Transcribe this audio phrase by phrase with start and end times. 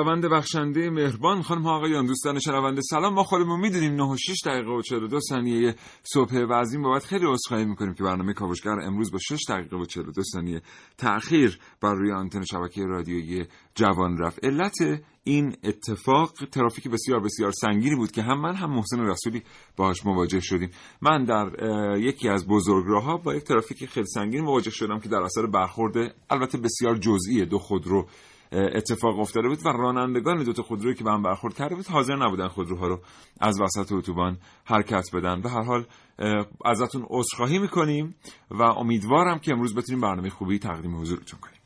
[0.00, 1.42] خداوند بخشنده مهربان.
[1.42, 3.14] خانم آقایان دوستان شنونده سلام.
[3.14, 7.04] ما خودمون می‌دونیم 9 و 6 دقیقه و 42 ثانیه صبح و از این بابت
[7.04, 10.62] خیلی عذرخواهی می‌کنیم که برنامه کاوشگر امروز با 6 دقیقه و 42 ثانیه
[10.98, 14.44] تأخیر بر روی آنتن شبکه رادیویی جوان رفت.
[14.44, 14.76] علت
[15.24, 19.42] این اتفاق ترافیک بسیار بسیار سنگینی بود که هم من هم محسن رسولی
[19.76, 20.70] باهاش مواجه شدیم.
[21.02, 21.50] من در
[21.98, 26.58] یکی از بزرگراهها با یک ترافیک خیلی سنگین مواجه شدم که در اثر برخورد البته
[26.58, 28.06] بسیار جزئی دو خودرو
[28.52, 32.16] اتفاق افتاده بود و رانندگان دو تا خودرویی که به هم برخورد کرده بود حاضر
[32.16, 33.00] نبودن خودروها رو
[33.40, 35.40] از وسط اتوبان حرکت بدن.
[35.40, 35.86] به هر حال
[36.64, 38.14] ازتون عذرخواهی می‌کنیم
[38.50, 41.59] و امیدوارم که امروز بتونیم برنامه خوبی تقدیم حضورتون کنیم.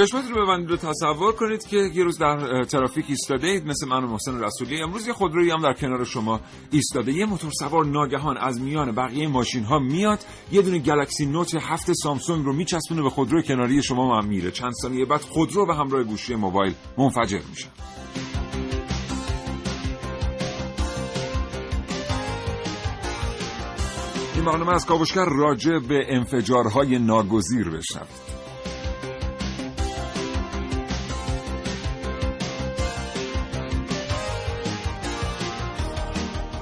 [0.00, 4.04] چشمتون رو ببندید و تصور کنید که یه روز در ترافیک ایستاده اید مثل من
[4.04, 4.82] و محسن رسولی.
[4.82, 7.12] امروز یه خودرویی هم در کنار شما ایستاده.
[7.12, 10.18] یه موتور سوار ناگهان از میان بقیه ماشین ها میاد.
[10.52, 14.50] یه دونه گلکسی نوت هفت سامسونگ رو میچسبونه به خودروی کناری شما هم میره.
[14.50, 17.66] چند ثانیه بعد خودرو به همراه گوشی موبایل منفجر میشه.
[24.34, 28.39] این برنامه از کاوشگر راجع به انفجارهای ناگزیر بشنوید.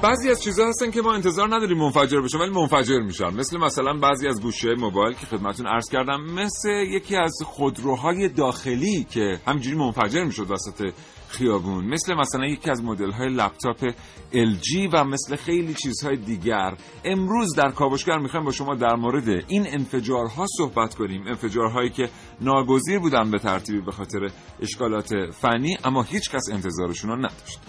[0.03, 3.35] بعضی از چیزها هستن که ما انتظار نداریم منفجر بشن ولی منفجر میشن.
[3.35, 9.07] مثل مثلا بعضی از گوشه موبایل که خدمتون عرض کردم مثل یکی از خودروهای داخلی
[9.11, 10.93] که همینجوری منفجر می‌شد وسط
[11.29, 11.85] خیابون.
[11.85, 13.91] مثل مثلا یکی از مدل های لپتاپ
[14.33, 16.77] LG و مثل خیلی چیزهای دیگر.
[17.05, 21.27] امروز در کاوشگر می‌خوایم با شما در مورد این انفجارها صحبت کنیم.
[21.27, 22.09] انفجارهایی که
[22.41, 24.31] ناگزیر بودن به ترتیبی به خاطر
[24.61, 27.61] اشکالات فنی اما هیچ کس انتظارشون نداشت.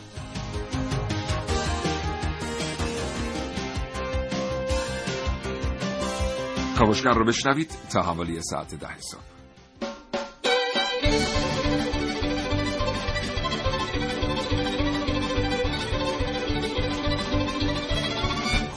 [6.80, 9.20] کاوشگر رو بشنوید تا حوالی ساعت ده صبح.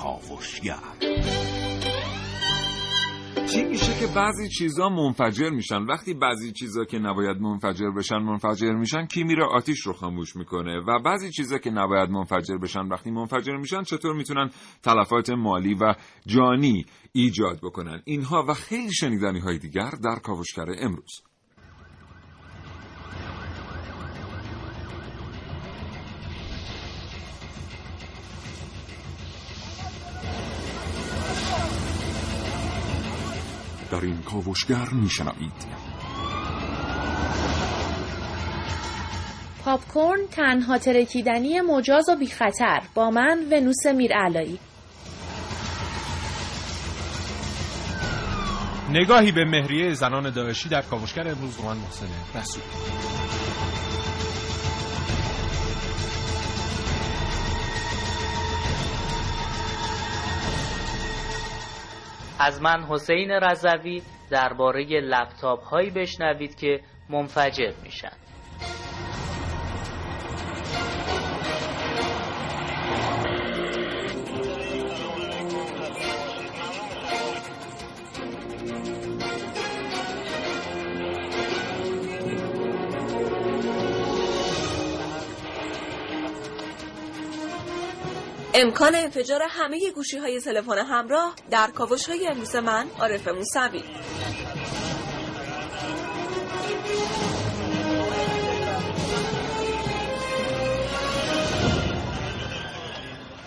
[0.03, 0.92] کاوشگر.
[3.53, 8.73] چی میشه که بعضی چیزا منفجر میشن؟ وقتی بعضی چیزا که نباید منفجر بشن منفجر
[8.73, 13.11] میشن کی میره آتیش رو خاموش می‌کنه؟ و بعضی چیزا که نباید منفجر بشن وقتی
[13.11, 14.51] منفجر میشن چطور می‌تونن
[14.83, 15.95] تلفات مالی و
[16.27, 21.23] جانی ایجاد بکنن؟ اینها و خیلی شنیدنی های دیگر در کاوشگر امروز.
[33.93, 35.53] در این کاوشگر میشنوید.
[39.65, 44.59] پاپکورن تنها ترکیدنی مجاز و بی خطر با من ونوس میرعلایی.
[48.91, 52.63] نگاهی به مهریه زنان داعشی در کاوشگر امروز من محسن رسول.
[62.45, 68.13] از من حسین رضوی درباره لپتاپ هایی بشنوید که منفجر میشن.
[88.55, 93.83] امکان انفجار همه گوشی های تلفن همراه در کاوش های امروز من عارف موسوی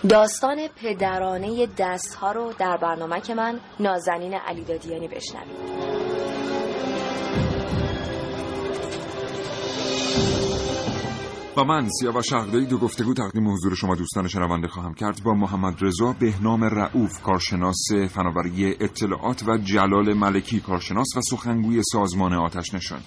[0.08, 5.95] داستان پدرانه دست ها رو در برنامه که من نازنین علیدادیانی بشنوید.
[11.56, 15.22] و من سیاوش شغدایی دو گفتگو تقدیم حضور شما دوستان شنونده خواهم کرد.
[15.24, 22.32] با محمد رضا بهنام رعوف کارشناس فناوری اطلاعات و جلال ملکی کارشناس و سخنگوی سازمان
[22.32, 23.00] آتش نشان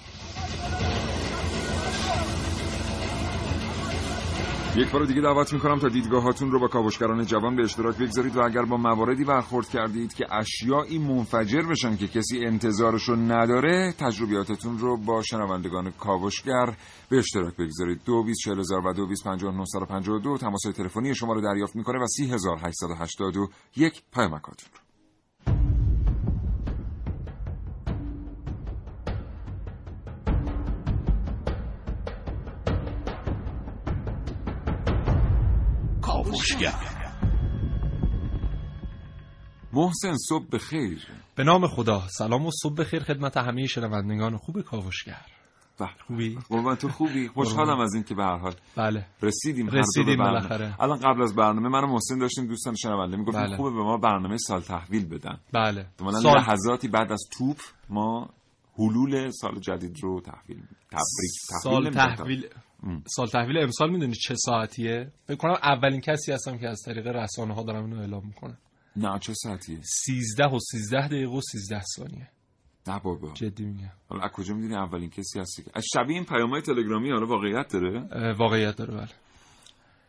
[4.80, 8.40] یک بار دیگه دعوت می‌کنم تا دیدگاهاتون رو با کاوشگران جوان به اشتراک بگذارید و
[8.44, 14.78] اگر با مواردی برخورد کردید که اشیایی منفجر بشن که کسی انتظارش رو نداره تجربیاتتون
[14.78, 16.76] رو با شنوندگان کاوشگر
[17.08, 18.00] به اشتراک بگذارید.
[18.04, 20.38] دو بیست چهل هزار و دو بیست پنجاه نهصد و پنجاه و دو.
[20.38, 24.68] تماس تلفنی شما رو دریافت می‌کنه و سی هزار هشتصد و هشتاد و یک پیامکاتون
[24.74, 24.89] رو.
[36.30, 36.74] کاوشگر
[39.72, 41.06] محسن صبح بخیر
[41.36, 45.26] به نام خدا سلام و صبح بخیر خدمت همه شنوندگان خوب کاوشگر
[45.78, 45.88] بله.
[46.06, 50.16] خوبی قربان تو خوبی خوشحالم از اینکه به هر حال بله رسیدیم رسیدیم.
[50.16, 50.76] بالاخره.
[50.80, 53.56] الان قبل از برنامه من و محسن داشتیم دوستان شنونده می‌گفتیم بله.
[53.56, 55.86] خوبه به ما برنامه سال تحویل بدن بله
[56.22, 57.56] سال لحظاتی بعد از توپ
[57.88, 58.30] ما
[58.78, 61.32] حلول سال جدید رو تحویل تبریک
[61.62, 62.14] سال تحویل نمی‌کنم.
[62.14, 62.48] تحویل.
[63.06, 67.54] سال تحویل امسال می‌دونی چه ساعتیه؟ فکر کنم اولین کسی هستم که از طریق رسانه
[67.54, 68.58] ها دارم اینو اعلام می‌کنم.
[68.96, 72.28] نه چه ساعتیه؟ 13 و 13 دقیقه و 13 ثانیه.
[72.86, 73.32] نه بابا.
[73.34, 73.90] جدی میگم.
[74.08, 77.72] حالا از کجا می‌دونی اولین کسی هستی که؟ از شبیه این پیام‌های تلگرامی حالا واقعیت
[77.72, 79.08] داره؟ واقعیت داره بله.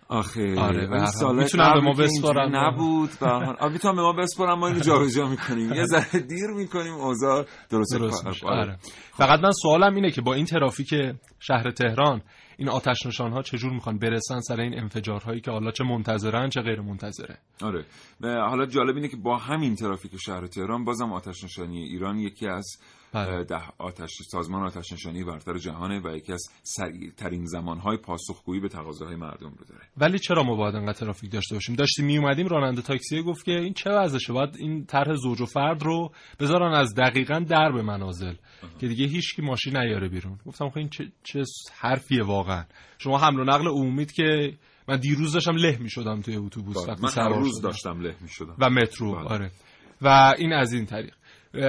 [0.08, 2.56] آخه آره، به می‌تونم به ما بسپارن.
[2.56, 5.74] نبود به هر می‌تونم به ما بسپارم ما اینو جابجا می‌کنیم.
[5.74, 8.26] یه ذره دیر می‌کنیم اوضاع درست درست.
[8.26, 8.60] آره.
[8.62, 8.78] آره.
[9.12, 10.94] فقط من سوالم اینه که با این ترافیک
[11.40, 12.22] شهر تهران
[12.62, 16.62] این آتش نشان ها چجور می‌خوان برسن سر این انفجارهایی که حالا چه منتظرن چه
[16.62, 17.86] غیر منتظره؟ آره.
[18.22, 22.48] و حالا جالب اینه که با همین ترافیک شهر تهران بازم آتش نشانی ایران یکی
[22.48, 22.66] از
[23.14, 23.44] بله.
[23.44, 29.16] ده آتش سازمان آتش نشانی برتر جهانه و یکی از سریعترین زمانهای پاسخگویی به تقاضاهای
[29.16, 29.82] مردم رو داره.
[29.98, 33.52] ولی چرا ما باید انقدر ترافیک داشته باشیم؟ داشتیم می اومدیم راننده تاکسی گفت که
[33.52, 37.82] این چه وضعشه؟ باید این طرح زوج و فرد رو بذارن از دقیقا در به
[37.82, 38.34] منازل
[38.80, 40.40] که دیگه هیچ کی ماشین نیاره بیرون.
[40.46, 41.44] گفتم خب این چه, چه
[41.80, 42.66] حرفیه واقعا.
[42.98, 47.04] شما حمل و نقل عمومیت که من دیروز داشتم له می شدم توی اتوبوس وقتی
[47.04, 47.68] من هر روز شدم.
[47.68, 48.56] داشتم له می‌شدم.
[48.60, 49.24] و مترو بله.
[49.24, 49.52] آره.
[50.02, 51.14] و این از این طریق.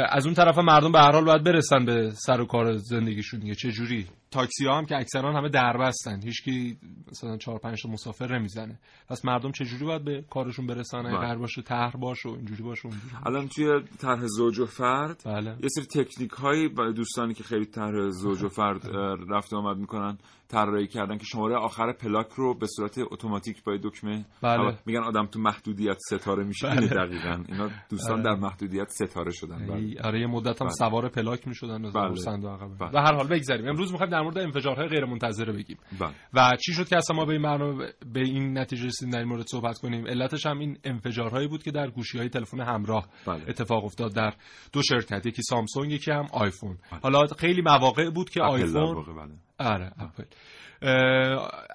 [0.09, 3.55] از اون طرف مردم به هر حال باید برسن به سر و کار زندگیشون دیگه.
[3.55, 6.79] چه جوری؟ تاکسی ها هم که اکثرا همه دربستن هیچکی
[7.11, 11.17] مثلا چهار پنج تا مسافر نمی‌زنه پس مردم چه جوری باید به کارشون برسن بله.
[11.17, 15.23] قرار باشه طرح باشه و اینجوری باشه و اونجوری الان توی طرح زوج و فرد
[15.25, 19.53] بله یه سری تکنیک هایی برای دوستانی که خیلی طرح زوج و فرد اه، رفت
[19.53, 20.19] و آمد می‌کنن
[20.53, 24.79] طراحی کردن که شماره آخر پلاک رو به صورت اتوماتیک با دکمه بله.
[24.87, 26.87] میگن آدم تو محدودیت ستاره میشه بله.
[26.87, 28.23] دقیقاً اینا دوستان آره.
[28.23, 30.03] در محدودیت ستاره شدن بله.
[30.05, 30.77] آره یه مدت هم بله.
[30.77, 32.49] سوار پلاک می‌شدن بله.
[32.49, 32.91] عقب بله.
[32.95, 36.15] و هر حال بگذریم امروز می‌خوایم در مورد انفجارهای غیر منتظره بگیم بله.
[36.35, 39.29] و چی شد که اصلا ما به این برنامه به این نتیجه رسیدیم در این
[39.29, 43.45] مورد صحبت کنیم علتش هم این انفجارهایی بود که در گوشی های تلفن همراه بله.
[43.49, 44.35] اتفاق افتاد در
[44.73, 49.69] دو شرکت یکی سامسونگ یکی هم آیفون حالا خیلی مواقع بود که آیفون بله.
[49.69, 50.25] آره اپل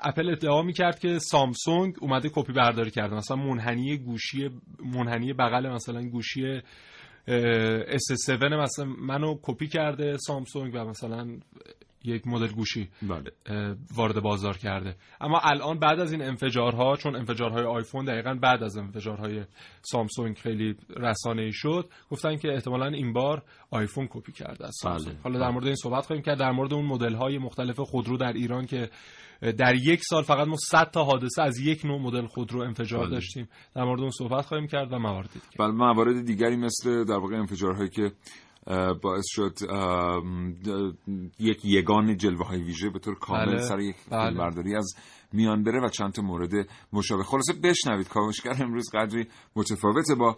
[0.03, 6.01] اپل ادعا می‌کرد که سامسونگ اومده کپی برداری کرده مثلا منحنی گوشی منحنی بغل مثلا
[6.01, 6.61] گوشی
[7.27, 11.39] S7 مثلا منو کپی کرده سامسونگ و مثلا
[12.03, 13.31] یک مدل گوشی بله.
[13.95, 18.77] وارد بازار کرده اما الان بعد از این انفجارها چون انفجارهای آیفون دقیقا بعد از
[18.77, 19.44] انفجارهای
[19.81, 25.13] سامسونگ خیلی رسانه ای شد گفتن که احتمالا این بار آیفون کپی کرده از سامسونگ
[25.13, 25.23] بله.
[25.23, 28.33] حالا در مورد این صحبت خواهیم کرد در مورد اون مدل های مختلف خودرو در
[28.33, 28.89] ایران که
[29.41, 33.10] در یک سال فقط ما 100 تا حادثه از یک نوع مدل خودرو انفجار بله.
[33.10, 37.17] داشتیم در مورد اون صحبت خواهیم کرد و موارد دیگه بله موارد دیگری مثل در
[37.17, 38.12] واقع انفجارهایی که
[39.01, 39.53] باعث شد
[41.39, 43.62] یک یگان جلوه های ویژه به طور کامل بله.
[43.62, 44.29] سر یک بله.
[44.29, 44.93] فیلمبرداری از
[45.33, 46.51] میان بره و چند تا مورد
[46.93, 50.38] مشابه خلاصه بشنوید کاوشگر امروز قدری متفاوته با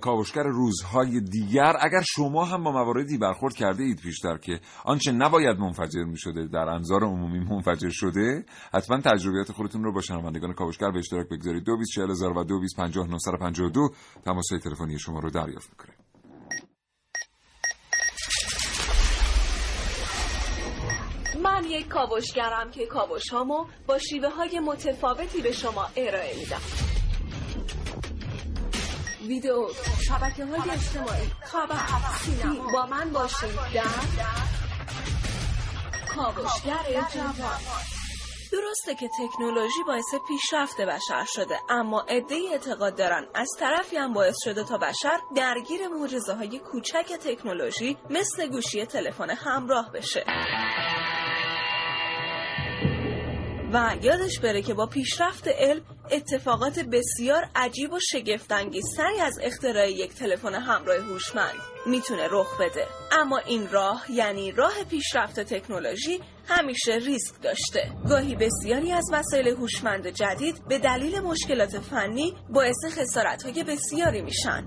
[0.00, 5.58] کاوشگر روزهای دیگر اگر شما هم با مواردی برخورد کرده اید پیشتر که آنچه نباید
[5.58, 8.44] منفجر می شده در انظار عمومی منفجر شده
[8.74, 12.44] حتما تجربیات خودتون رو با شنوندگان کاوشگر به اشتراک بگذارید دو بیست چهل هزار و
[12.44, 13.88] دو بیست پنجاه نهصد و پنجاه و دو
[14.24, 16.05] تماس های تلفنی شما رو دریافت می‌کنه
[21.46, 26.60] من یک کاوشگرم که کاوش هامو با شیوه های متفاوتی به شما ارائه میدم.
[29.26, 29.68] ویدیو
[30.08, 31.76] شبکه های اجتماعی خبر
[32.24, 32.72] سینما.
[32.72, 33.82] با من باشید در
[36.14, 37.60] کاوشگر جوان.
[38.52, 44.36] درسته که تکنولوژی باعث پیشرفت بشر شده اما عدهای اعتقاد دارن از طرفی هم باعث
[44.44, 50.24] شده تا بشر درگیر معجزه های کوچک تکنولوژی مثل گوشی تلفن همراه بشه.
[53.72, 60.14] و یادش بره که با پیشرفت علم اتفاقات بسیار عجیب و شگفتانگیزتری از اختراع یک
[60.14, 61.54] تلفن همراه هوشمند
[61.86, 62.86] می‌تونه رخ بده.
[63.12, 67.92] اما این راه یعنی راه پیشرفت تکنولوژی همیشه ریسک داشته.
[68.08, 74.66] گاهی بسیاری از وسایل هوشمند جدید به دلیل مشکلات فنی باعث خسارتهای بسیاری میشن.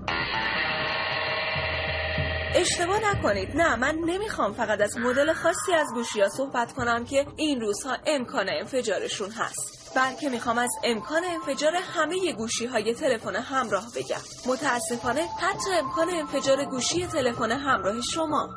[2.54, 3.56] اشتباه نکنید.
[3.56, 7.96] نه من نمی‌خوام فقط از مدل خاصی از گوشی ها صحبت کنم که این روزها
[8.06, 9.92] امکان انفجارشون هست.
[9.96, 14.52] بلکه می‌خوام از امکان انفجار همه گوشی های تلفن همراه بگم.
[14.52, 18.48] متاسفانه حتی امکان انفجار گوشی تلفن همراه شما.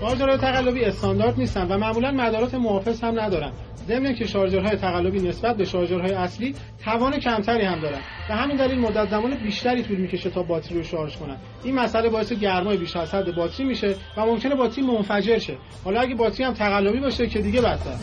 [0.00, 3.52] شارژرهای تقلبی استاندارد نیستن و معمولا مدارات محافظ هم ندارن.
[3.88, 8.00] ضمن که شارژرهای تقلبی نسبت به شارژرهای اصلی توان کمتری هم دارن.
[8.30, 11.36] و همین دلیل مدت زمان بیشتری طول می‌کشه تا باتری رو شارژ کنن.
[11.64, 15.56] این مسئله باعث گرمای بیش از حد باتری میشه و ممکنه باتری منفجر شه.
[15.84, 17.96] حالا اگه باتری هم تقلبی باشه که دیگه بدتر.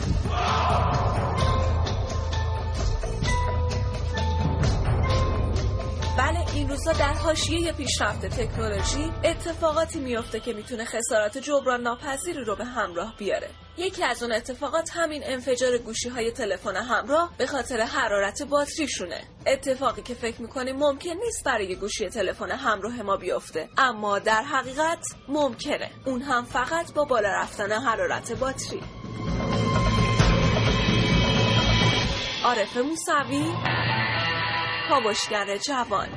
[6.20, 12.56] بله این روزا در حاشیه پیشرفت تکنولوژی اتفاقاتی میفته که می‌تونه خسارات جبران ناپذیری رو
[12.56, 13.50] به همراه بیاره.
[13.76, 19.20] یکی از اون اتفاقات همین انفجار گوشی های تلفن همراه به خاطر حرارت باتریشونه.
[19.46, 25.04] اتفاقی که فکر می‌کنیم ممکن نیست برای گوشی تلفن همراه ما بیفته اما در حقیقت
[25.28, 25.90] ممکنه.
[26.06, 28.80] اون هم فقط با بالا رفتن حرارت باتری.
[32.44, 33.52] عارف موسوی؟
[34.90, 36.08] کاوشگر جوان.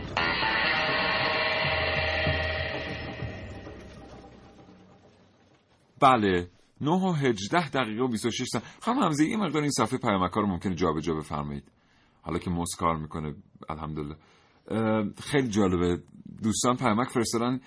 [5.99, 6.49] بله
[6.81, 8.67] 9 و 18 دقیقه و 26 ثانیه.
[8.81, 11.71] خانم همزه یه مقدار این صفحه پیامک رو ممکنه جابجا بفرمایید.
[12.21, 13.35] حالا که موس کار می‌کنه
[13.69, 14.15] الحمدلله.
[15.21, 16.03] خیلی جالبه.
[16.43, 17.59] دوستان پیامک فرستادن.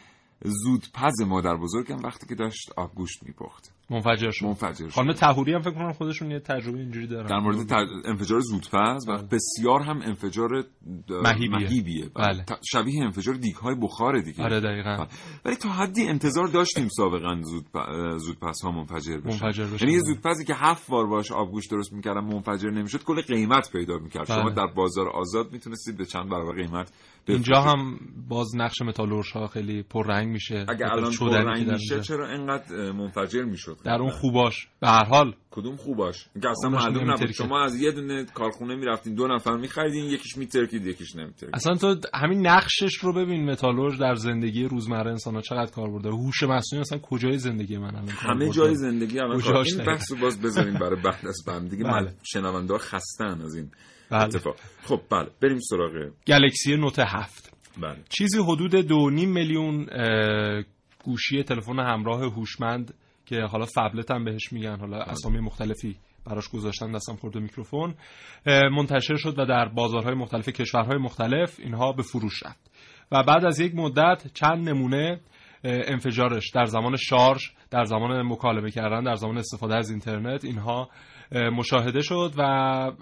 [0.44, 3.75] زود پز مادر بزرگم وقتی که داشت آبگوشت میپخت.
[3.90, 4.46] منفجر شد.
[4.46, 4.94] منفجر شد.
[4.94, 7.26] خانم تهوری هم فکر کنم خودشون یه تجربه اینجوری دارن.
[7.26, 7.86] در مورد تر...
[8.04, 10.64] انفجار زودپز و بسیار هم انفجار
[11.10, 12.10] مهیبیه, مهیبیه.
[12.14, 12.44] بله.
[12.72, 14.44] شبیه انفجار دیگ های بخاره دیگه.
[14.44, 15.06] آره دقیقاً.
[15.44, 17.66] ولی تا حدی انتظار داشتیم سابقا زود
[18.18, 19.46] زودپز ها منفجر بشن.
[19.46, 19.84] منفجر بشن.
[19.84, 23.98] یعنی یه زودپزی که هفت بار باش آبگوشت درست می‌کردن منفجر نمی‌شد کل قیمت پیدا
[23.98, 24.28] می‌کرد.
[24.28, 24.40] بله.
[24.40, 26.92] شما در بازار آزاد می‌تونستید به چند برابر قیمت
[27.28, 30.66] اینجا هم باز نقش متالورش ها خیلی پررنگ میشه.
[30.68, 34.68] اگه الان پررنگ میشه چرا اینقدر منفجر می‌شد؟ در اون خوباش.
[34.80, 35.34] به هر حال.
[35.50, 37.30] کدوم خوباش؟ اینکه اصلا معلوم نبود.
[37.30, 41.54] شما از یه دونه کارخونه می‌رفتین دو نفر میخریدین یکیش میترکید یکیش نمیترکید.
[41.54, 46.08] اصلا تو همین نقشش رو ببین متالورژ در زندگی روزمره انسان ها چقدر کار برده.
[46.08, 50.74] هوش مصنوعی اصلا کجای زندگی من الان همه جای زندگی الان این بحث باز بذاریم
[50.74, 51.70] برای بعد از بند.
[51.70, 52.14] دیگه بله.
[52.22, 53.70] شنونده خستن از این.
[54.10, 54.22] بله.
[54.22, 54.56] اتفاق.
[54.82, 55.28] خب بله.
[55.42, 57.56] بریم سراغ گلکسی نوت هفت.
[57.80, 57.96] بله.
[58.08, 59.86] چیزی حدود دو نیم میلیون
[61.04, 62.94] گوشی تلفن همراه هوشمند
[63.26, 67.94] که حالا phablet هم بهش میگن حالا اسامی مختلفی براش گذاشتن دستم خورده میکروفون.
[68.46, 72.70] منتشر شد و در بازارهای مختلف کشورهای مختلف اینها به فروش رفت.
[73.12, 75.20] و بعد از یک مدت چند نمونه
[75.64, 80.90] انفجارش در زمان شارژ در زمان مکالمه کردن در زمان استفاده از اینترنت اینها
[81.32, 82.92] مشاهده شد و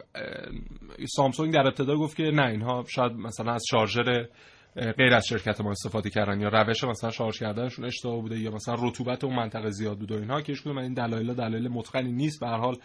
[1.09, 4.26] سامسونگ در ابتدا گفت که نه اینها شاید مثلا از شارژر
[4.75, 8.75] غیر از شرکت ما استفاده کردن یا روش مثلا شارژ کردنشون اشتباه بوده یا مثلا
[8.78, 10.40] رطوبت اون منطقه زیاد بوده و اینها.
[10.40, 12.40] که من این دلایل دلایل متقنی نیست.
[12.40, 12.76] به هر حال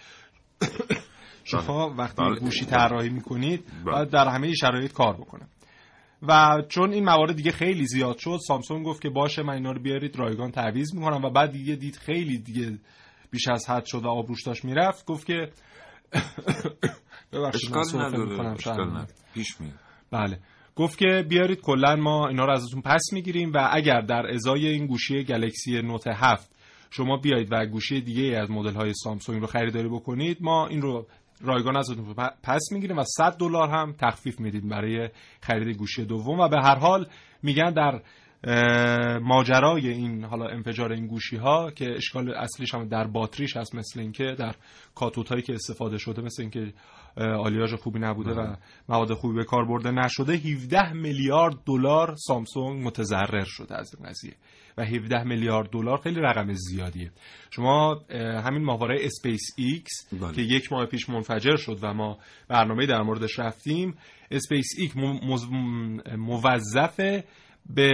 [1.43, 5.47] شما وقتی گوشی طراحی می‌کنید باید در همه شرایط کار بکنه.
[6.21, 9.81] و چون این موارد دیگه خیلی زیاد شد سامسونگ گفت که باشه من اینا رو
[9.81, 12.77] بیارید رایگان تعویض می‌کنم و بعد دیگه دید خیلی دیگه
[13.31, 15.33] بیش از حد شد و آبروش داشت می‌رفت گفت که
[17.33, 19.73] ببخشید نداره پیش میاد.
[20.11, 20.39] بله.
[20.75, 24.85] گفت که بیارید کلا ما اینا رو ازتون پس می‌گیریم و اگر در ازای این
[24.85, 26.51] گوشی گلکسی نوت 7
[26.89, 31.07] شما بیایید و گوشی دیگه از مدل های سامسونگ رو خریداری بکنید ما این رو
[31.41, 35.09] رایگان ازتون پس می‌گیریم و 100 دلار هم تخفیف میدیم برای
[35.41, 36.39] خرید گوشی دوم.
[36.39, 37.07] و به هر حال
[37.43, 38.01] میگن در
[39.21, 43.99] ماجرای این حالا انفجار این گوشی ها که اشکال اصلیش هم در باتریش هست مثل
[43.99, 44.55] اینکه در
[44.95, 46.73] کاتوت هایی که استفاده شده مثل اینکه
[47.17, 48.55] آلیاژ خوبی نبوده و
[48.89, 54.33] مواد خوبی به کار برده نشده 17 میلیارد دلار سامسونگ متضرر شده از این قضیه
[54.77, 57.11] و 17 میلیارد دلار خیلی رقم زیادیه
[57.49, 58.01] شما
[58.45, 60.33] همین ماهواره اسپیس ایکس بله.
[60.33, 62.17] که یک ماه پیش منفجر شد و ما
[62.47, 63.95] برنامه در موردش رفتیم
[64.31, 64.97] اسپیس ایکس
[66.17, 66.99] موظف
[67.75, 67.91] به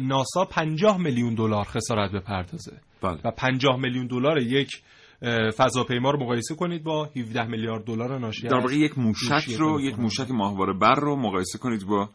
[0.00, 2.80] ناسا 50 میلیون دلار خسارت بپردازه.
[3.02, 3.18] بله.
[3.24, 4.70] و 50 میلیون دلار یک
[5.56, 9.98] فضاپیما رو مقایسه کنید با 17 میلیارد دلار ناشی در واقع یک موشک رو یک
[9.98, 12.08] موشک ماهواره بر رو مقایسه کنید با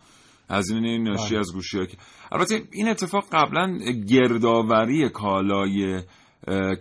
[0.50, 1.98] هزینه ناشی از گوشی که
[2.32, 3.78] البته این اتفاق قبلا
[4.10, 6.02] گردآوری کالای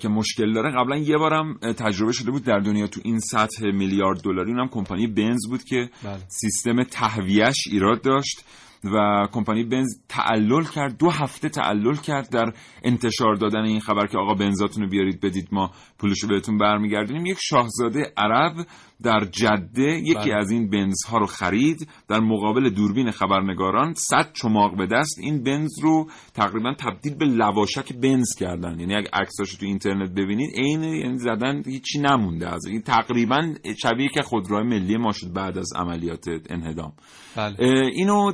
[0.01, 0.71] که مشکل داره.
[0.71, 4.51] قبلا یه بارم تجربه شده بود در دنیا تو این سطح میلیارد دلاری.
[4.51, 6.19] اونم کمپانی بنز بود که بله.
[6.29, 8.45] سیستم تهویهش ایراد داشت.
[8.85, 14.19] و کمپانی بنز تعلل کرد دو هفته تعلل کرد در انتشار دادن این خبر که
[14.19, 17.27] آقا بنزاتون رو بیارید بدید ما پولش رو بهتون برمیگردونیم.
[17.27, 18.67] یک شاهزاده عرب
[19.03, 20.35] در جده یکی بله.
[20.35, 21.89] از این بنز ها رو خرید.
[22.09, 27.93] در مقابل دوربین خبرنگاران صد چماق به دست این بنز رو تقریبا تبدیل به لواشک
[27.93, 28.81] بنز کردن.
[28.81, 32.83] یعنی اگه عکساش تو اینترنت ببینید عین یعنی زدن هیچی نمونده از این.
[32.83, 36.93] تقریبا شبیه که خودروهای ملی ما شد بعد از عملیات انهدام.
[37.37, 37.55] بله.
[37.93, 38.33] اینو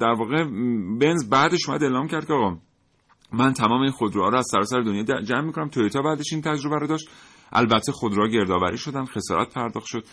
[0.00, 0.44] در واقع
[1.00, 2.58] بنز بعدش اومد اعلام کرد که آقا
[3.32, 5.68] من تمام این خودروها رو از سراسر دنیا جمع می‌کنم.
[5.68, 7.08] تویوتا بعدش این تجربه رو داشت.
[7.52, 10.04] البته خودروها گردآوری شدن خسارت پرداخت شد.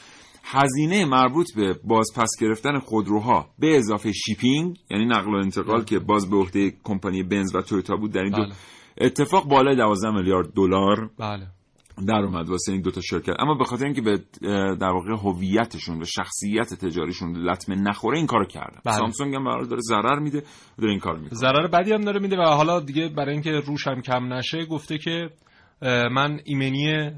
[0.44, 6.30] هزینه مربوط به بازپس گرفتن خودروها به اضافه شیپینگ یعنی نقل و انتقال که باز
[6.30, 8.56] به عهده کمپانی بنز و تویوتا بود در این دو بله.
[9.02, 11.48] اتفاق بالای 12 میلیارد دلار بله.
[12.08, 13.34] در اومد واسه این دوتا شرکت.
[13.40, 14.18] اما به خاطر اینکه به
[14.76, 18.80] در واقع هویتشون و شخصیت تجاریشون لطمه نخوره این کارو کردن.
[18.86, 18.96] بله.
[18.96, 20.44] سامسونگ هم برای داره ضرر میده
[20.78, 21.40] داره این کارو می‌کنه.
[21.40, 24.98] ضرر بدی هم داره میده و حالا دیگه برای اینکه روش هم کم نشه گفته
[24.98, 25.30] که
[25.82, 27.12] من ایمنی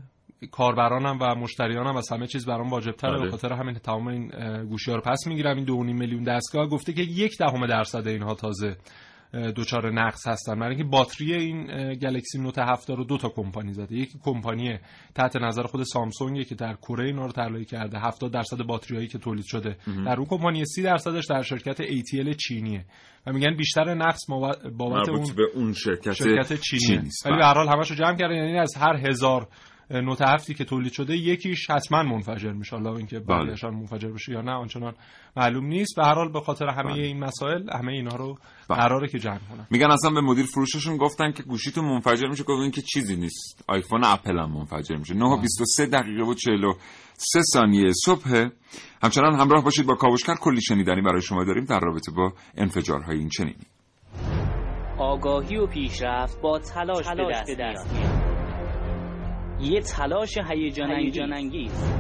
[0.52, 3.24] کاربرانم و مشتریانم و همه چیز برام واجب تره بله.
[3.24, 4.28] به خاطر همین تمام این
[4.66, 8.34] گوشی ها رو پس می‌گیرم این 2.5 میلیون دستگاه گفته که یک دهم درصد اینها
[8.34, 8.78] تازه
[9.34, 10.60] دچار نقص هستن.
[10.60, 13.96] برای اینکه باتری این گلکسی نوت 7 رو دو تا کمپانی زده.
[13.96, 14.80] یکی کمپانی
[15.16, 18.00] تحت نظر خود سامسونگ که در کره اینا رو طراحی کرده.
[18.00, 19.78] 70 درصد باتریایی که تولید شده.
[20.06, 22.86] در اون کمپانی 30 درصدش در شرکت ATL چینیه.
[23.28, 24.20] و میگن بیشتر نقص
[24.78, 27.00] بابت اون به اون شرکت, شرکت چینیه.
[27.00, 27.38] ولی بله.
[27.38, 28.36] به هر حال همشو جمع کردن.
[28.36, 29.48] یعنی از هر هزار
[29.92, 32.76] نوت هفتی که تولید شده یکیش حتما منفجر میشه.
[32.76, 33.44] حالا اینکه بله.
[33.44, 34.94] بقیه‌شان منفجر بشه یا نه آنچنان
[35.38, 35.96] معلوم نیست.
[35.96, 37.04] به هر حال به خاطر همه بله.
[37.04, 38.38] این مسائل همه اینا رو
[38.70, 38.78] بله.
[38.78, 39.68] قراره که جمع کنن.
[39.70, 43.64] میگن اصلا به مدیر فروششون گفتن که گوشیتون منفجر میشه گفتن که چیزی نیست.
[43.68, 45.14] آیفون اپل هم منفجر میشه.
[45.14, 48.50] 9 و 23 دقیقه و 43 ثانیه صبح.
[49.04, 50.36] همچنان همراه باشید با کاوشگر.
[50.36, 53.66] کلی شنیدنی برای شما داریم در رابطه با انفجارهای این چنینی
[55.00, 58.27] آگاهی و پیشرفت با تلاش, به دست, میاد.
[59.62, 61.94] یه تلاش هیجان انگیز.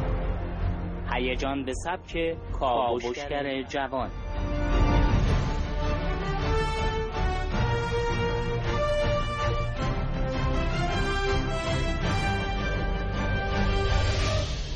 [1.14, 4.12] هیجان به سبک کاوشگر جوان.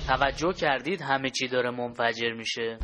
[0.08, 2.78] توجه کردید همه چی داره منفجر میشه.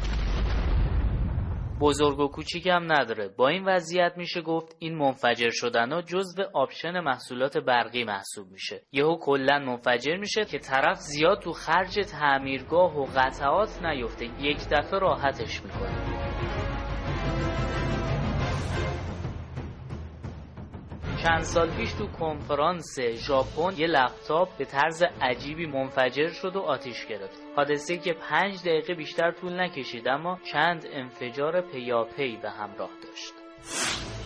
[1.81, 3.27] بزرگ و کوچیک هم نداره.
[3.37, 8.81] با این وضعیت میشه گفت این منفجر شدن ها جزو آپشن محصولات برقی محسوب میشه.
[8.91, 14.25] یهو کلا منفجر میشه که طرف زیاد تو خرج تعمیرگاه و قطعات نیفته.
[14.25, 16.16] یک دفعه راحتش می‌کنه.
[21.27, 27.05] چند سال پیش تو کنفرانس ژاپن یه لپتاپ به طرز عجیبی منفجر شد و آتیش
[27.05, 33.33] گرفت حادثه که پنج دقیقه بیشتر طول نکشید اما چند انفجار پیاپی به همراه داشت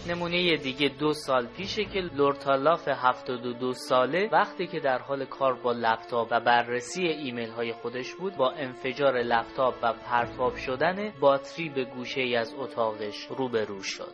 [0.10, 5.72] نمونه دیگه دو سال پیشه که لورتالاف 72 ساله وقتی که در حال کار با
[5.72, 11.84] لپتاپ و بررسی ایمیل های خودش بود با انفجار لپتاپ و پرتاب شدن باتری به
[11.84, 14.14] گوشه ای از اتاقش روبرو شد.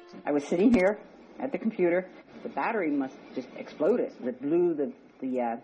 [2.47, 4.13] The battery must just exploded.
[4.23, 5.57] It blew the the uh.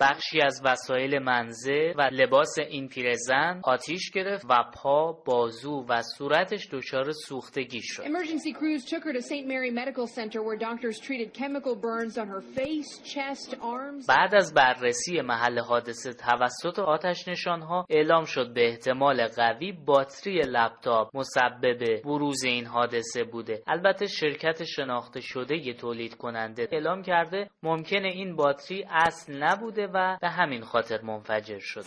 [0.00, 6.68] بخشی از وسایل منزل و لباس این پیرزن آتیش گرفت و پا، بازو و صورتش
[6.72, 8.02] دچار سوختگی شد.
[8.02, 9.46] Emergency crews took her to St.
[9.46, 14.06] Mary Medical Center where doctors treated chemical burns on her face, chest, arms.
[14.08, 21.16] بعد از بررسی محل حادثه توسط آتش نشانها اعلام شد به احتمال قوی باتری لپتاپ
[21.16, 28.08] مسبب بروز این حادثه بوده البته شرکت شناخته شده ی تولید کننده اعلام کرده ممکنه
[28.08, 31.84] این باتری اصل نبوده و به همین خاطر منفجر شده.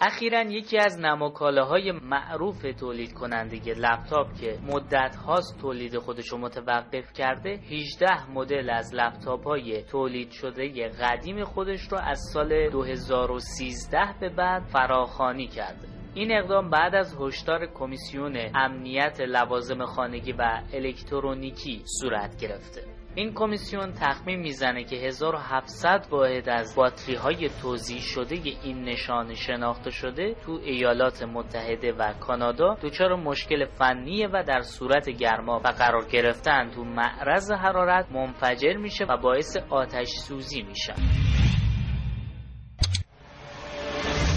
[0.00, 7.12] اخیرا یکی از نماکالاهای معروف تولید کننده لپتاپ که مدت هاست تولید خودش رو متوقف
[7.12, 14.28] کرده 18 مدل از لپتاپ های تولید شده قدیم خودش رو از سال 2013 به
[14.28, 15.88] بعد فراخانی کرده.
[16.14, 22.95] این اقدام بعد از هشدار کمیسیون امنیت لوازم خانگی و الکترونیکی صورت گرفته.
[23.16, 29.90] این کمیسیون تخمین می‌زنه که 1700 واحد از باتری های توزیع شده این نشان شناخته
[29.90, 36.04] شده تو ایالات متحده و کانادا دچار مشکل فنیه و در صورت گرما و قرار
[36.04, 40.94] گرفتن تو معرض حرارت منفجر میشه و باعث آتش سوزی میشه.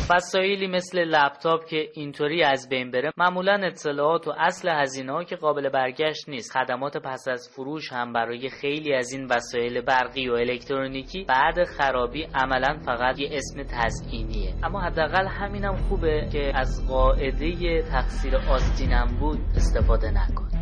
[0.09, 5.35] وسایلی مثل لپتاپ که اینطوری از بین بره معمولا اطلاعات و اصل هزینه ها که
[5.35, 6.51] قابل برگشت نیست.
[6.51, 12.23] خدمات پس از فروش هم برای خیلی از این وسایل برقی و الکترونیکی بعد خرابی
[12.23, 14.53] عملا فقط یه اسم تزئینیه.
[14.63, 20.58] اما حداقل همینم خوبه که از قاعده تقصیر آستینم بود استفاده نکن.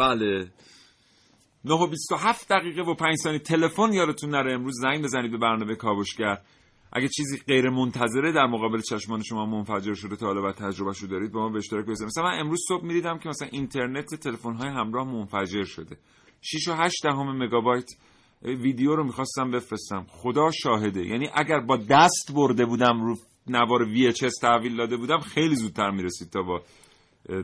[0.00, 0.50] بله.
[1.64, 3.38] 9 و 27 دقیقه و 5 ثانیه.
[3.38, 4.54] تلفن یادتون نره.
[4.54, 6.38] امروز زنگ بزنید به برنامه کاوشگر.
[6.92, 10.52] اگه چیزی غیر منتظره در مقابل چشمان شما منفجر شده تا حالا
[10.88, 12.12] و شو دارید با ما به اشتراک بذارید.
[12.12, 15.96] مثلا من امروز صبح می‌دیدم که مثلا اینترنت تلفن های همراه منفجر شده.
[16.40, 17.88] 6 و 8 دهم مگابایت
[18.42, 20.06] ویدیو رو می‌خواستم بفرستم.
[20.08, 21.06] خدا شاهده.
[21.06, 26.30] یعنی اگر با دست برده بودم رو نوار VHS تحویل داده بودم خیلی زودتر می‌رسید
[26.30, 26.62] تا با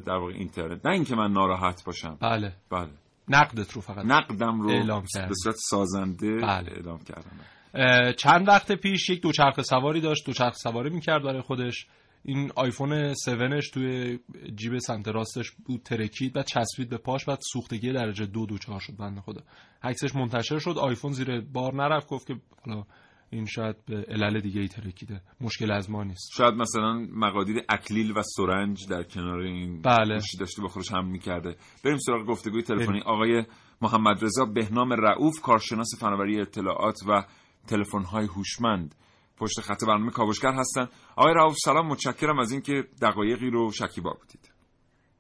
[0.07, 0.87] در واقع اینترنت.
[0.87, 2.19] نه اینکه من ناراحت باشم.
[2.21, 2.53] بله.
[2.71, 2.91] بله.
[3.29, 5.35] نقدت رو فقط نقدم رو اعلام به.
[5.43, 6.73] صورت سازنده بله.
[6.73, 8.13] اعلام کردم.
[8.13, 10.27] چند وقت پیش یک دوچرخه سواری داشت.
[10.27, 11.87] دوچرخه سواری می‌کرد برای خودش.
[12.23, 14.19] این آیفون 7ش توی
[14.55, 18.97] جیب سمت راستش بود ترکید و چسبید به پاش بعد سوختگی درجه دو دوچار شد.
[18.97, 19.41] بنده خدا.
[19.83, 20.79] عکسش منتشر شد.
[20.79, 22.35] آیفون زیر بار نرفت گفت که
[22.67, 22.85] حالا
[23.31, 25.21] این شاید به علل دیگه ای ترکیده.
[25.41, 26.33] مشکل از ما نیست.
[26.37, 30.15] شاید مثلا مقادیر اکلیل و سرنج در کنار این بله.
[30.15, 31.57] گوشی داشته با خودش هم می‌کرده.
[31.85, 33.03] بریم سراغ گفتگوی تلفنی.
[33.07, 33.45] آقای
[33.83, 37.25] محمد رضا بهنام رعوف کارشناس فناوری اطلاعات و
[37.69, 38.95] تلفن های هوشمند.
[39.39, 40.89] پشت خط برنامه کاوشگر هستن.
[41.17, 41.87] آقای رعوف سلام.
[41.87, 44.53] متشکرم از اینکه دقایقی رو شکیبا بودید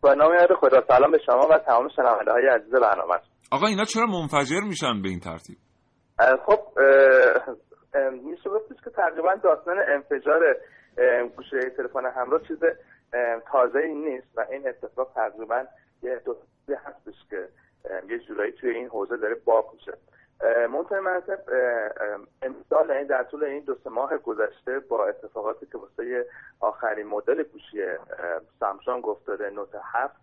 [0.00, 0.80] با نام یاد خدا.
[0.88, 3.14] سلام به شما و تمام شنونده های عزیز برنامه.
[3.50, 5.56] آقا اینا چرا منفجر میشن به این ترتیب؟
[6.46, 6.58] خب
[8.22, 10.56] میشه گفتش که تقریبا داستان انفجار
[11.37, 12.59] گوشه تلفن همراه چیز
[13.52, 15.64] تازه ای نیست و این اتفاق تقریبا
[16.02, 16.37] یه دو
[16.68, 17.48] هستش که
[18.09, 19.92] یه جورایی توی این حوزه داره باق میشه.
[20.72, 21.38] منطقه منصب
[22.42, 26.26] امسال این در طول این دو سه ماه گذشته با اتفاقاتی که واسه
[26.61, 27.85] آخرین مدل گوشی
[28.61, 30.16] سامسونگ افتاده نوت هفت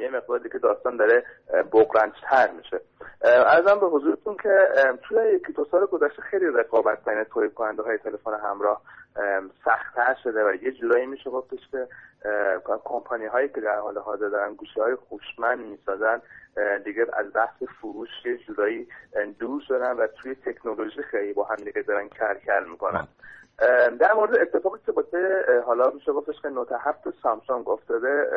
[0.00, 1.24] یه مقدار دیگه داستان داره
[1.72, 2.80] بغرنجتر میشه.
[3.22, 4.68] ارزم به حضورتون که
[5.02, 8.82] توی یکی دو سال گذشته خیلی رقابت بین تولید کننده های تلفن همراه
[9.16, 11.88] اه، سختتر شده و یه جورایی میشه گفتش که
[12.84, 16.22] کمپانی هایی که در حال حاضر دارن گوشی های خوشمند می‌سازن
[16.84, 18.88] دیگه از بحث فروش یه جورایی
[19.38, 23.08] دور شدن و توی تکنولوژی خیلی با هم دیگه دارن کر کر می‌کنن
[24.00, 24.92] در مورد اتفاقی که
[25.48, 28.30] اه، حالا میشه گفتش که نوت هفت سامسونگ افتاده.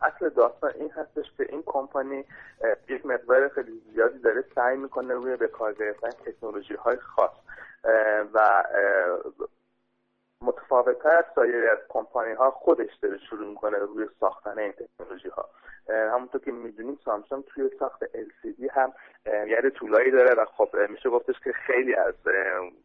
[0.00, 2.24] اصل داستان این هستش که این کمپانی
[2.88, 7.30] یک مقدار خیلی زیادی داره سعی می‌کنه روی به کار گرفتن تکنولوژی های خاص
[8.34, 8.64] و
[10.42, 15.48] متفاوتتر از سایر از کمپانی ها خودش داره شروع می‌کنه روی ساختن این تکنولوژی ها
[15.88, 18.92] همونطور که می‌دونیم سامسونگ توی ساخت LCD هم
[19.24, 22.14] یه طولایی داره و خب میشه گفتش که خیلی از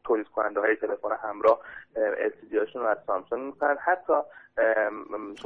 [0.04, 1.60] تولید کننده های تلفن همراه
[1.96, 3.78] اه، LCD هاشون رو از سامسونگ می‌کنن.
[3.80, 4.14] حتی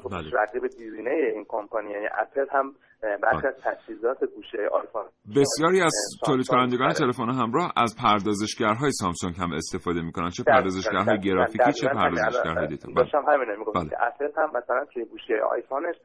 [0.03, 0.41] گفتش بله.
[0.41, 2.75] رقیب دیرینه این کمپانی یعنی اپل هم
[3.23, 5.03] برخی از تجهیزات گوشی آیفون
[5.35, 5.93] بسیاری از
[6.25, 6.93] تولید کنندگان بله.
[6.93, 11.87] تلفن همراه از پردازشگرهای سامسونگ هم استفاده می‌کنن چه پردازشگرهای گرافیکی چه.
[11.87, 12.95] پردازشگرهای دیتا بله.
[12.95, 13.89] داشتم همین می‌گفتم.
[13.89, 15.95] که اپل هم مثلا توی گوشی آیفونش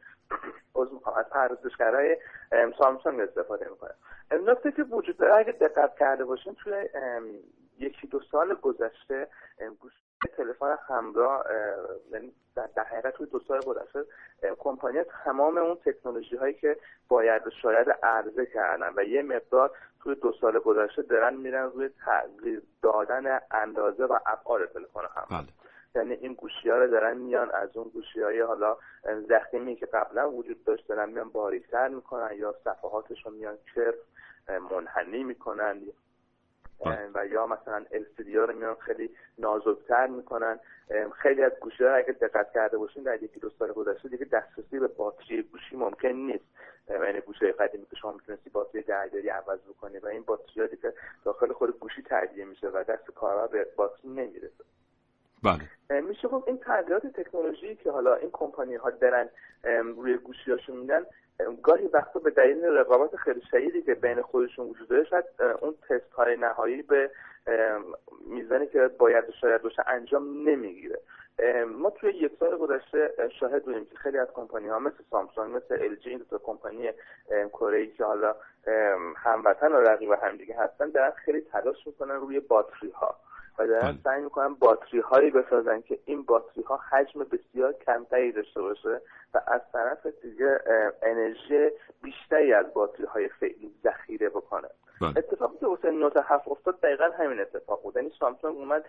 [1.17, 2.17] از پردازشگرهای
[2.53, 3.95] ام، سامسونگ استفاده می‌کنه
[4.53, 6.73] نکته که وجود داره اگه دقت کرده باشین توی
[7.79, 9.29] یکی دو سال گذشته
[9.61, 11.77] ام، گوشی تلفن همراه اه،
[12.11, 14.05] یعنی در حقیقت توی دو سال گذشته
[14.59, 16.77] کمپانی تمام اون تکنولوژی هایی که
[17.09, 19.71] باید شاید عرضه کردن و یه مقدار
[20.03, 25.49] توی دو سال گذشته دارن میرن روی تغییر دادن اندازه و ابعاد تلفن همراه بله.
[25.95, 28.77] یعنی این گوشی ها رو دارن میان از اون گوشی های حالا
[29.29, 33.95] زخیمی که قبلا وجود داشت دارن میان باریکتر می‌کنن یا صفحاتش رو میان کرف
[34.71, 35.81] منحنی می‌کنن
[37.15, 40.61] و یا مثلا LCD رو میان خیلی نازکتر می‌کنن.
[41.17, 44.79] خیلی از گوشی ها اگه دقت کرده باشین در یکی دو سال گذشته دیگه دسترسی
[44.79, 46.45] به باتری گوشی ممکن نیست.
[46.89, 50.93] یعنی گوشی قدیمی که شما می‌تونستی باتری دریایی عوض بکنی و این باتری ها دیگه
[51.25, 54.65] داخل خود گوشی تهیه میشه و دست کاربر به باتری نمی‌رسه.
[55.43, 56.01] بله.
[56.01, 59.29] میشه گفت این تغییرات تکنولوژی که حالا این کمپانی ها دارن
[59.97, 61.07] روی گوشی هاشون میدن
[61.63, 65.25] گاهی وقتا به دلیل رقابت خیلی شدیدی که بین خودشون وجود داره شاید
[65.61, 67.11] اون تست های نهایی به
[68.27, 71.01] میزانی که باید شاید باشه انجام نمی‌گیره.
[71.67, 75.57] ما توی یک سال گذشته اه، شاهد بودیم که خیلی از کمپانی ها مثل سامسونگ
[75.57, 76.91] مثل ال جی دو کمپانی
[77.53, 78.35] کره ای که حالا
[79.17, 83.17] هموطن و رقیب همدیگه هستن دارن خیلی تلاش می‌کنن روی باتری ها
[83.59, 83.99] و دارن بله.
[84.05, 89.01] سعی می‌کنن باتری هایی بسازن که این باتری ها حجم بسیار کمتری داشته باشه
[89.35, 90.61] و از طرف دیگه
[91.03, 91.71] انرژی
[92.03, 94.69] بیشتری از باتری های فعلی ذخیره بکنه
[95.01, 95.19] بله.
[95.19, 98.85] اتفاقی که واسه نوت هفت افتاد دقیقا همین اتفاق بود یعنی سامسونگ اومد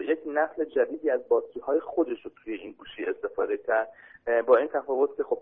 [0.00, 3.88] یک نسل جدیدی از باتری های خودش رو توی این گوشی استفاده کرد
[4.46, 5.38] با این تفاوت که خب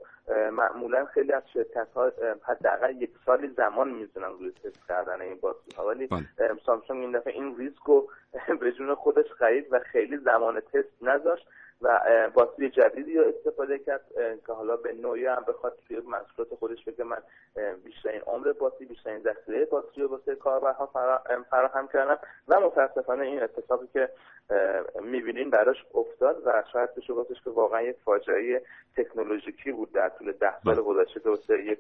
[0.53, 5.77] معمولا خیلی از شرکت ها حداقل یک سالی زمان می‌زنن روی تست کردن این باتری
[5.77, 6.27] ها ولی بله.
[6.67, 8.09] سامسونگ این دفعه این ریسک رو
[8.61, 11.47] به جون خودش خرید و خیلی زمان تست نذاشت
[11.85, 12.01] و
[12.35, 14.05] باتری جدیدی رو استفاده کرد
[14.47, 17.23] که حالا به نوعی هم بخواد توی محصولات خودش بگه من
[17.85, 22.17] بیشترین عمر باتری بیشترین ذخیره باتری رو واسه کاربرها فرا- اه، فراهم کردن
[22.49, 24.09] و متاسفانه این اتفاقی که
[25.03, 28.63] می‌بینین براش افتاد و شاید بشه گفتش که واقعا یک فاجعه
[28.97, 31.79] تکنولوژیکی بود در طول ده سال گذشته که واسه یک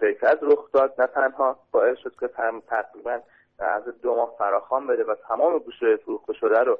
[0.00, 0.94] شرکت رخ داد.
[1.00, 2.28] نه تنها باعث شد که
[2.68, 3.20] تقریبا
[3.58, 6.78] از دو ماه فراخوان بده و تمام گوشه فروخته شده رو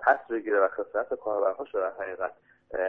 [0.00, 2.32] پس بگیره و خسارت کاربرها شده در حقیقت.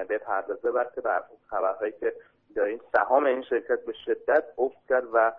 [0.09, 2.13] بپردازه بلکه بر خبرهایی که
[2.55, 5.31] داریم سهام این شرکت به شدت افت کرد و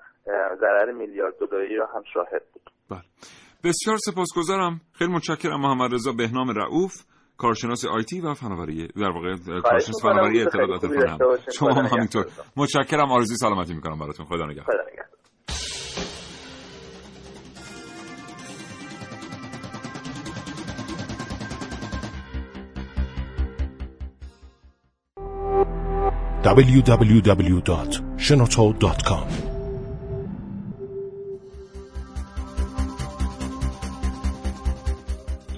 [0.60, 2.62] ضرر میلیارد دلاری را هم شاهد بود.
[3.64, 4.80] بسیار سپاسگزارم.
[4.98, 5.60] خیلی متشکرم.
[5.60, 6.92] محمد رضا بهنام رؤوف
[7.38, 10.02] کارشناس آیتی و فناوری در واقع کارشناس.
[10.02, 10.82] فناوری اطلاعات.
[11.58, 12.26] شما هم همینطور.
[12.56, 13.12] متشکرم.
[13.12, 14.26] آرزوی سلامتی می‌کنم براتون.
[14.26, 14.76] خدا نگهدار.
[26.48, 29.26] www.shenoto.com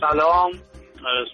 [0.00, 0.50] سلام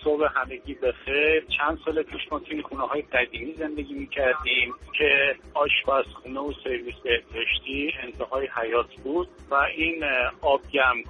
[0.04, 6.40] صبح همگی بخیر چند سال پیش ما توی خونه های قدیمی زندگی می‌کردیم که آشپزخونه
[6.40, 10.04] و سرویس بهداشتی انتهای حیات بود و این
[10.40, 10.60] آب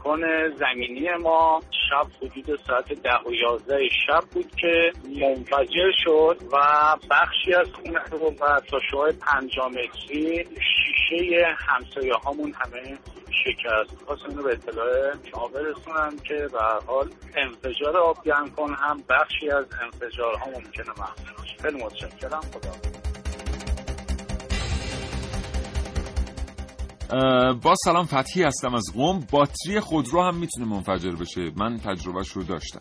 [0.04, 6.56] کن زمینی ما شب حدود ساعت ده و یازده شب بود که منفجر شد و
[7.10, 12.98] بخشی از خونه رو و تا شعاع پنجاه متری شیشه همسایه هامون همه
[13.44, 14.04] شکست.
[14.06, 18.16] خواستم به اطلاع شما برسونم که به هر حال انفجار آب
[18.56, 21.56] کن هم بخشی از انفجارها ممکنه محسوب باشه.
[21.62, 22.40] خیلی متشکرم.
[22.40, 22.70] خدا
[27.62, 29.20] با سلام فتحی هستم از قم.
[29.30, 31.40] باتری خودرو هم می‌تونه منفجر بشه.
[31.56, 32.80] من تجربهش رو داشتم.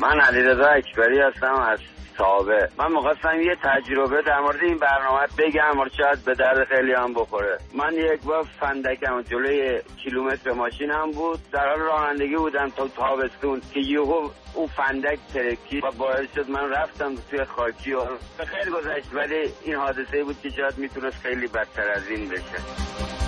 [0.00, 1.78] من علیرضا اکبری هستم از
[2.18, 6.92] تابه من می‌خواستم یه تجربه در مورد این برنامه بگم حالا شاید به درد خیلی
[6.92, 7.58] هم بخوره.
[7.74, 11.40] من یک بار فندکم جلوی کیلومتر ماشینم بود.
[11.52, 16.70] در حال رانندگی بودم تا تابستون که یهو او فندک ترکی و باعث شد من
[16.70, 18.06] رفتم توی خاکی و
[18.46, 23.27] خیلی گذشت ولی این حادثه بود که شاید می‌تونست خیلی بدتر از این بشه.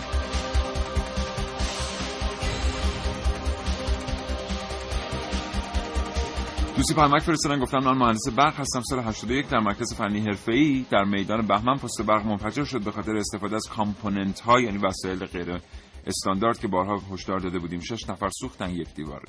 [6.81, 11.05] دوستی پیامک فرستادن گفتم من مهندس برق هستم سال 81 در مرکز فنی حرفه‌ای در
[11.05, 15.61] میدان بهمن پست برق منفجر شد به خاطر استفاده از کامپوننت ها یعنی وسایل غیر
[16.07, 19.23] استاندارد که بارها هشدار داده بودیم شش نفر سوختن یک دیوار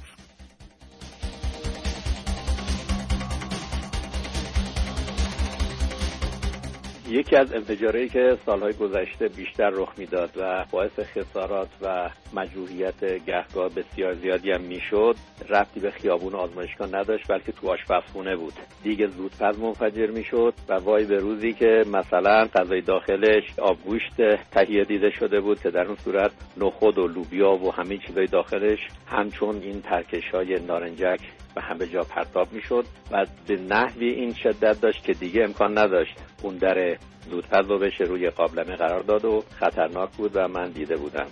[7.12, 13.69] یکی از انفجارهایی که سالهای گذشته بیشتر رخ می‌داد و باعث خسارات و مجروحیت گهگاه
[13.69, 15.15] بسیار زیادی هم می‌شد
[15.50, 18.54] ربطی به خیابون آزمایشگاه نداشت بلکه تو آشپزخونه بود.
[18.84, 25.10] دیگه زودتر منفجر می‌شد و وای به روزی که مثلا غذای داخلش آبگوشت تهیه دیده
[25.10, 29.82] شده بود که در اون صورت نخود و لوبیا و همه چیزای داخلش همچون این
[29.82, 31.19] ترکش های نارنجک
[31.56, 36.14] به همه جا پرتاب می‌شد و به نحوی این شدت داشت که دیگه امکان نداشت
[36.42, 36.98] اون در
[37.30, 41.28] زودپز رو بشه روی قابلمه قرار داد و خطرناک بود و من دیده بودم.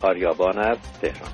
[0.00, 1.30] آریابان از تهران.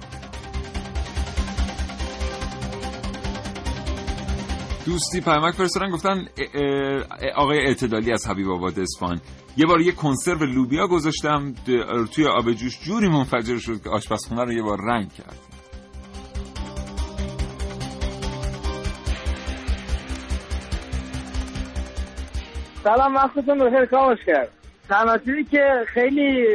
[4.86, 6.28] دوستی پیامک فرستادن گفتن
[7.36, 9.20] آقای اعتدالی از حبیب آباد اصفهان.
[9.56, 11.54] یه بار یه کنسرو لوبیا گذاشتم
[12.14, 15.38] توی آب جوش جوری منفجر شد که آشپزخونه رو یه بار رنگ کرد.
[22.88, 24.48] سلام وقتتون بخیر کامش کرد
[24.88, 26.46] تنها چیزی که خیلی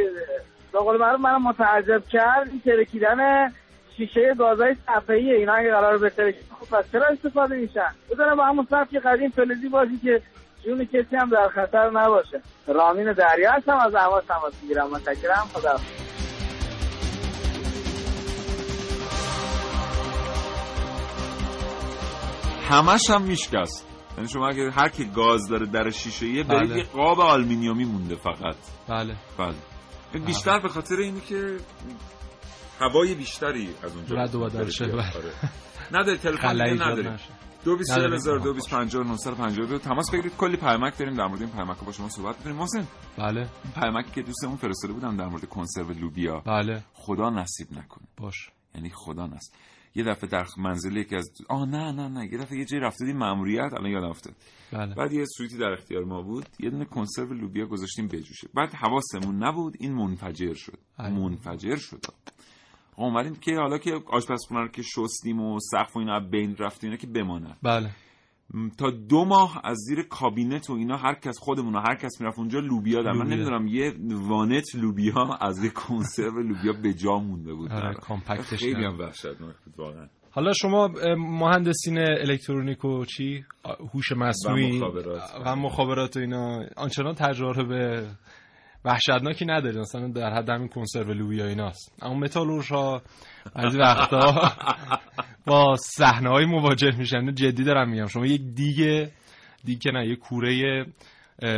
[0.72, 3.48] به قول معروف منو متعجب کرد این ترکیدن
[3.96, 8.44] شیشه گازهای صفحه‌ای اینا اگه قرار به ترکیدن خب پس چرا استفاده میشن؟ بذارن با
[8.44, 10.22] همون سبک قدیم فلزی باشه که
[10.64, 12.40] جون کسی هم در خطر نباشه.
[12.66, 14.90] رامین دریا هستم از اهواز تماس می‌گیرم.
[14.90, 15.76] متشکرم خدا
[22.70, 23.93] همش هم میشکست.
[24.16, 26.78] یعنی شما اگه هر کی گاز داره در شیشه یه برید بله.
[26.78, 28.56] یه قاب آلومینیومی مونده فقط.
[28.88, 29.16] بله.
[29.38, 29.54] بله.
[30.26, 31.56] بیشتر به خاطر اینه که
[32.80, 34.86] هوای بیشتری از اونجا رد و بدل شه،.
[34.86, 35.04] بله.
[35.92, 37.28] نداره تلفن نداره نشه.
[37.64, 38.14] دو بیست نداریم.
[38.14, 39.66] هزار دو بیست پنجاه نهصد پنجاه.
[39.66, 40.36] دو تماس بگیرید.
[40.36, 42.56] کلی پیامک داریم در مورد این پیامک با شما صحبت می‌کنیم.
[42.56, 42.86] محسن.
[43.18, 43.48] بله.
[43.74, 46.40] پیامکی که دوستمون فرستاده بودم در مورد کنسرو لوبیا.
[46.46, 46.82] بله.
[46.94, 48.06] خدا نصیب نکنه.
[48.16, 48.50] باش.
[48.74, 49.54] یعنی خدا نصیب.
[49.94, 52.32] یه دفعه در منزل یکی از آه نه نه نه.
[52.32, 54.34] یه دفعه یه جایی رفته ماموریت الان یادم افتاد.
[54.72, 54.94] بله.
[54.94, 56.46] بعد یه سویتی در اختیار ما بود.
[56.60, 58.48] یه دونه کنسرو لوبیا گذاشتیم بجوشه.
[58.54, 60.78] بعد حواسمون نبود این منفجر شد.
[60.98, 61.10] ای.
[61.10, 62.04] منفجر شد.
[62.96, 66.84] آقا اومدیم که حالا که آشپزخونه رو که شستیم و سقف و اینا بین رفت
[66.84, 67.90] اینا که بمانه بله.
[68.78, 72.38] تا دو ماه از زیر کابینت و اینا هر کس خودمون و هر کس می‌رفت
[72.38, 73.26] اونجا لوبیا در میومد.
[73.26, 78.45] نمی‌دونم یه وانت لوبیا از یه کنسرو لوبیا به جا مونده بود آره، در- compact
[78.45, 78.84] ش خیلی.
[78.84, 83.44] هم وحشتناک بود واقعا حالا شما مهندسین الکترونیک و چی
[83.94, 85.22] هوش مصنوعی و مخابرات.
[85.46, 88.06] و مخابرات و اینا آنچنان تجربه
[88.84, 91.92] وحشتناکی ندارید مثلا در حد همین کنسرو لوبیا ایناست.
[92.02, 93.02] اما متالورش ها
[93.54, 94.52] بعضی وقتا
[95.46, 97.34] با صحنه های مواجه میشن.
[97.34, 98.06] جدی دارم میگم.
[98.06, 99.12] شما یک دیگه
[99.64, 100.86] دیگه که نه یک کوره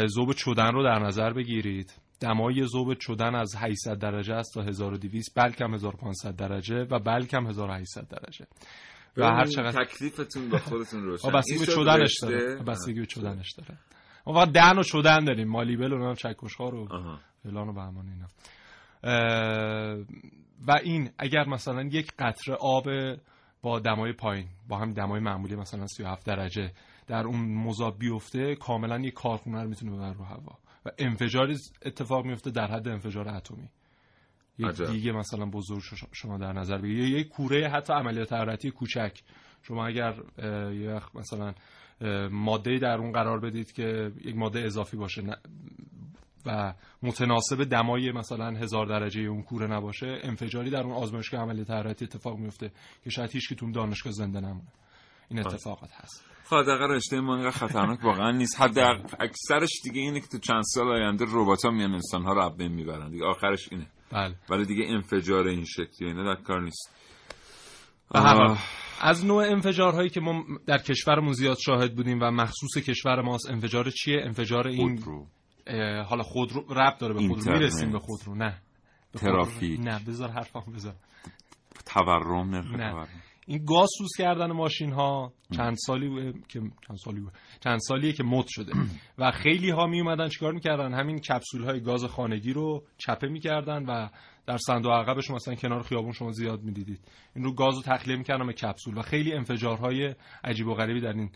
[0.07, 1.93] ذوب چدن رو در نظر بگیرید.
[2.21, 8.09] دمای ذوب چدن از 800 درجه است تا 1200 بلکم 1500 درجه و بلکم 1800
[8.09, 8.47] درجه.
[9.17, 11.31] و هر چقدر تکلیفتون با خودتون روشن.
[11.31, 12.19] بستگی این به چدنش.
[12.23, 12.63] داره.
[12.63, 13.79] بستگی به چدنش داره.
[14.27, 15.49] ما فقط دهن و چدن داریم.
[15.49, 16.89] مالیبل و نام چکشخار و.
[17.43, 18.27] فلان و بهمان اینا.
[20.67, 22.85] و این اگر مثلا یک قطره آب
[23.63, 26.73] با دمای پایین با هم دمای معمولی مثلا 37 درجه
[27.07, 30.59] در اون مذاب بیفته کاملا یک کارخونه رو می‌تونه ببره رو هوا.
[30.87, 33.69] و انفجاری اتفاق میفته در حد انفجار اتمی.
[34.59, 34.87] یک عجب.
[34.87, 37.19] دیگه مثلا بزرگ شما در نظر بگیرید.
[37.19, 39.23] یک کوره حتی عملیات حرارتی کوچک.
[39.63, 40.15] شما اگر
[40.73, 41.55] یه مثلا
[42.31, 45.23] ماده در اون قرار بدید که یک ماده اضافی باشه
[46.47, 52.05] و متناسب دمای مثلا هزار درجه اون کوره نباشه انفجاری در اون آزمایشگاه عملیات حرارتی
[52.05, 52.73] اتفاق میفته
[53.05, 54.73] که شاید هیچ کی تو دانشگاه زنده نمونه.
[55.29, 56.25] این اتفاقات هست.
[56.51, 58.61] حداقل رشته ما اینقدر خطرناک واقعا نیست.
[58.61, 58.79] حد
[59.21, 62.57] اکثرش دیگه اینه که تو چند سال آینده ربات ها میان انسان ها رو از
[62.57, 63.11] بین می‌برن.
[63.11, 63.87] دیگه آخرش اینه.
[64.13, 64.35] بله.
[64.51, 66.91] ولی دیگه انفجار این شکلی اینا در کار نیست.
[68.11, 68.59] آه.
[69.01, 73.91] از نوع انفجارهایی که ما در کشورمون زیاد شاهد بودیم و مخصوص کشور ماست انفجار
[73.91, 75.27] چیه انفجار این خودرو.
[76.05, 77.53] حالا خودرو رب داره به خودرو.
[77.53, 78.59] می‌رسیم به خودرو نه
[79.13, 79.81] به خودرو- ترافیک.
[79.81, 80.95] نه بذار حرفم بذار
[81.87, 83.07] تورم نه.
[83.47, 87.27] این گاز سوز کردن ماشین ها چند سالی که چند سالی.
[87.61, 88.73] چند سالیه که مد شده
[89.19, 93.85] و خیلی ها می اومدن چیکار می‌کردن همین کپسول های گاز خانگی رو چپه می‌کردن
[93.85, 94.09] و
[94.47, 97.01] در صندوق عقبش مثلا کنار خیابون شما زیاد می‌دیدید
[97.37, 101.13] این رو گاز رو تخلیه می‌کردن به کپسول و خیلی انفجارهای عجیب و غریبی در
[101.13, 101.31] این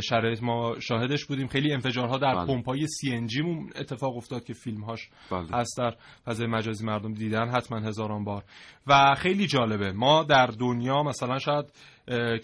[0.00, 2.46] شرایط ما شاهدش بودیم خیلی انفجارها در بله.
[2.46, 5.46] پمپ های سی ان مون اتفاق افتاد که فیلم هاش بله.
[5.52, 8.44] هست در فضای مجازی مردم دیدن حتما هزاران بار
[8.86, 11.64] و خیلی جالبه ما در دنیا مثلا شاید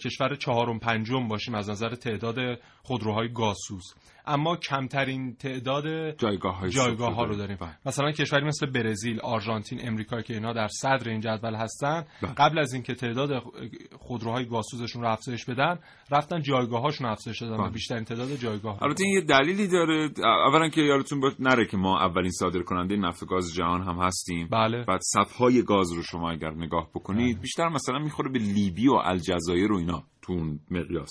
[0.05, 2.37] کشور چهارم پنجم باشیم از نظر تعداد
[2.83, 3.95] خودروهای گازسوز.
[4.27, 7.57] اما کمترین تعداد جایگاه های جایگاه ها رو داریم.
[7.61, 7.79] بله.
[7.87, 12.33] مثلا کشوری مثل برزیل، آرژانتین، امریکا که اینا در صدر این جدول هستن بله.
[12.33, 13.43] قبل از اینکه تعداد
[13.99, 15.79] خودروهای گازسوزشون رو افزایش بدن
[16.11, 17.71] رفتن جایگاه‌هاشون رو افزایش دادن و بله.
[17.71, 20.11] بیشترین تعداد جایگاه البته این یه دلیلی داره.
[20.47, 24.49] اولا که یادتون نره که ما اولین صادر کننده نفت و گاز جهان هم هستیم.
[24.53, 24.85] بله.
[24.85, 29.48] بعد صفهای گاز رو شما اگر نگاه بکنید بیشتر مثلا می‌خوره به لیبی و الجزایر
[29.55, 31.11] و اینا تو اون مقیاس.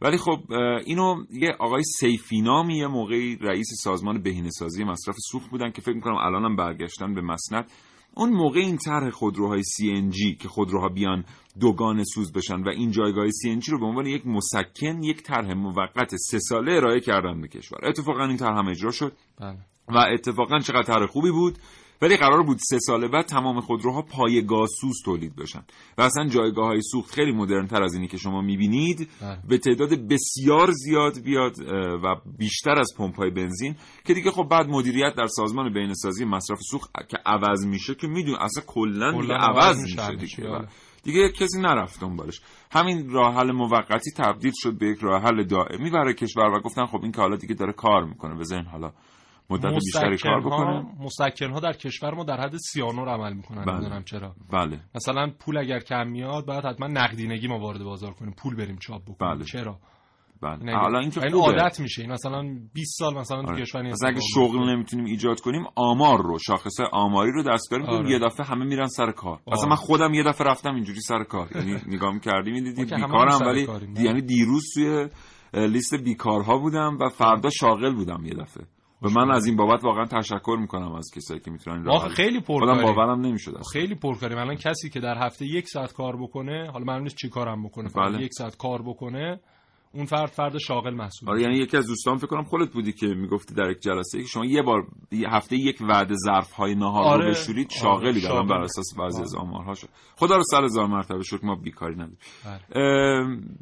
[0.00, 0.38] ولی خب
[0.86, 5.94] اینو یه آقای سیفی نامی یه موقعی رئیس سازمان بهینه‌سازی مصرف سوخت بودن که فکر
[5.94, 7.70] می‌کنم الانم برگشتن به مسند.
[8.16, 11.24] اون موقع این طرح خودروهای CNG که خودروها بیان
[11.60, 16.16] دوگان سوز بشن و این جایگاه CNG رو به عنوان یک مسکن یک طرح موقت
[16.16, 17.78] سه ساله ارائه کردن به کشور.
[17.82, 19.12] اتفاقا این طرح هم اجرا شد.
[19.40, 19.58] بله.
[19.88, 21.58] و اتفاقا چقدر طرح خوبی بود؟
[22.02, 25.62] ولی قرار بود سه سال بعد تمام خودروها پای گازسوز تولید بشن
[25.98, 29.38] و اصلا جایگاه های سوخت خیلی مدرن تر از اینی که شما می‌بینید بله.
[29.48, 31.58] به تعداد بسیار زیاد بیاد
[32.04, 36.58] و بیشتر از پمپ های بنزین که دیگه خب بعد مدیریت در سازمان بینسازی مصرف
[36.70, 40.68] سوخت که عوض میشه که میدون اصلا کلا دیگه عوض میشه دیگه بله.
[41.02, 45.90] دیگه کسی نرفت دنبالش همین راه حل موقتی تبدیل شد به یک راه حل دائمی
[45.90, 48.92] برای کشور و گفتن خب این که حالا دیگه داره کار می‌کنه بذارین حالا
[49.50, 50.86] مدت بیشتری کار بکنه.
[51.00, 53.74] مسکن ها در کشور ما در حد سیانور عمل می‌کنن بله.
[53.74, 54.34] نمی‌دونم چرا.
[54.52, 54.80] بله.
[54.94, 59.02] مثلا پول اگر کم میاد باید حتما نقدینگی ما وارد بازار کنیم پول بریم چاپ
[59.02, 59.34] بکنیم.
[59.34, 59.44] بله.
[59.44, 59.78] چرا؟
[60.42, 60.58] بله.
[60.60, 61.60] این حالا این که این خوبه.
[61.60, 62.02] عادت میشه.
[62.02, 62.42] این مثلا
[62.74, 63.62] 20 سال مثلا تو آره.
[63.62, 64.72] کشور این مثلا اگه شغل میفته.
[64.72, 68.10] نمی‌تونیم ایجاد کنیم آمار رو شاخصه آماری رو دستکاری می‌کنیم آره.
[68.10, 69.32] یه دفعه همه میرن سر کار.
[69.46, 69.52] آره.
[69.52, 71.48] اصلا من خودم یه دفعه رفتم اینجوری سر کار.
[71.54, 73.68] یعنی نگاه می‌کردی می‌دیدی بیکارم ولی
[74.04, 75.08] یعنی دیروز توی
[75.54, 78.66] لیست بیکارها بودم و فردا شاغل بودم یه دفعه.
[79.06, 82.82] و من از این بابت واقعا تشکر می‌کنم از کسایی که می‌تونن آخه خیلی پرکاری
[82.82, 87.02] باورم نمی‌شد خیلی پرکاریم الان کسی که در هفته یک ساعت کار بکنه حالا معلوم
[87.02, 88.22] نیست چی کارم بکنه بله.
[88.22, 89.40] یک ساعت کار بکنه
[89.96, 93.06] اون فرد فرد شاغل محسوب آره یعنی یکی از دوستان فکر کنم خودت بودی که
[93.06, 97.04] می‌گفتی در یک جلسه که شما یه بار یه هفته یک وعده ظرف های نهار
[97.04, 97.24] آره.
[97.24, 98.34] رو بشورید آره، شاغلی شاغل.
[98.34, 99.24] دارن بر اساس بعضی آره.
[99.24, 102.60] از آمارها شد خدا رو سر هزار مرتبه شکر ما بیکاری نداریم بله.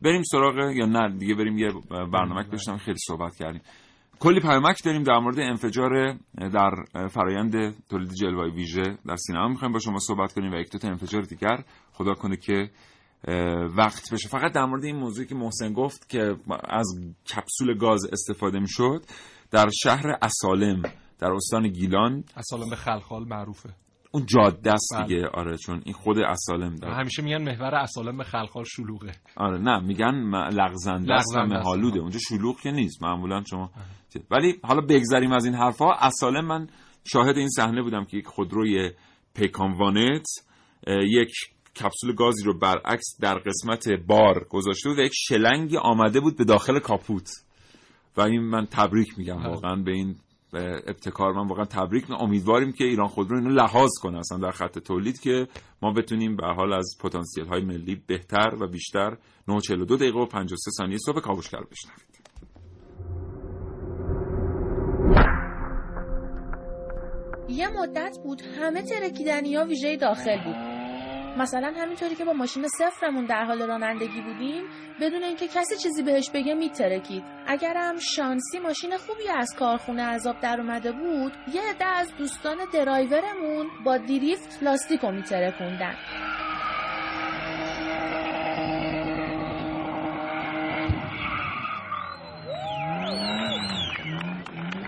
[0.03, 3.63] بریم سراغ یا نه دیگه بریم یه برنامه بشنم خیلی صحبت کردیم
[4.21, 6.71] کلی پیامک داریم در مورد انفجار در
[7.09, 9.49] فرایند تولید جلوه ویژه در سینما.
[9.49, 11.65] می‌خوایم با شما صحبت کنیم و یک دو تا انفجار دیگر.
[11.93, 12.71] خدا کنه که
[13.77, 14.29] وقت بشه.
[14.29, 16.37] فقط در مورد این موضوعی که محسن گفت که
[16.69, 17.01] از
[17.35, 19.05] کپسول گاز استفاده می‌شد
[19.51, 20.83] در شهر اسالم
[21.19, 22.25] در استان گیلان.
[22.37, 23.71] اصلا به خلخال معروفه.
[24.15, 25.07] اون جاده است بله.
[25.07, 25.29] دیگه.
[25.29, 26.95] آره چون این خود اسالم داره.
[26.95, 29.13] همیشه میگن محور اصالم به خلخال شلوغه.
[29.37, 30.15] آره نه میگن
[30.53, 31.47] لغزنده است و.
[31.47, 33.71] مهالوده اونجا شلوغ که نیست معمولا شما
[34.31, 35.95] ولی حالا بگذریم از این حرفها.
[36.01, 36.67] اصلا من
[37.05, 38.91] شاهد این صحنه بودم که یک خودروی
[39.35, 40.27] پیکان وانت
[40.89, 41.33] یک
[41.81, 46.45] کپسول گازی رو برعکس در قسمت بار گذاشته بود و یک شلنگی آمده بود به
[46.45, 47.29] داخل کاپوت.
[48.17, 50.17] و این من تبریک میگم واقعا به این
[50.57, 55.21] ابتکار من واقعا تبریک امیدواریم که ایران خودرو اینو لحاظ کنه اصلا در خط تولید
[55.21, 55.49] که
[55.83, 59.17] ما بتونیم به حال از پتانسیل های ملی بهتر و بیشتر
[59.49, 62.15] 942 دقیقه و 53 ثانیه صبح کاوشگر بشنوید
[67.49, 70.74] یه مدت بود همه ترکیدنی ها ویژه داخل بود.
[71.37, 74.65] مثلا همینطوری که با ماشین صفرمون در حال رانندگی بودیم
[75.01, 77.25] بدون اینکه کسی چیزی بهش بگه میترکید.
[77.47, 83.67] اگرم شانسی ماشین خوبی از کارخونه عذاب در اومده بود یه عده از دوستان درایورمون
[83.85, 85.95] با دیریفت لاستیکو میترکوندن.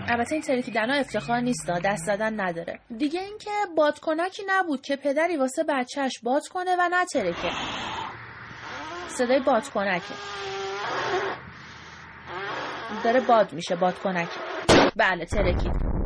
[0.09, 2.79] البته این ترکیدن ها افتخار نیست دست زدن نداره.
[2.97, 7.51] دیگه اینکه بادکنکی نبود که پدری واسه بچهش باد کنه و نترکه
[9.07, 10.13] صدای بادکنکه
[13.03, 14.39] داره باد میشه بادکنکه
[14.95, 15.96] بله ترکید.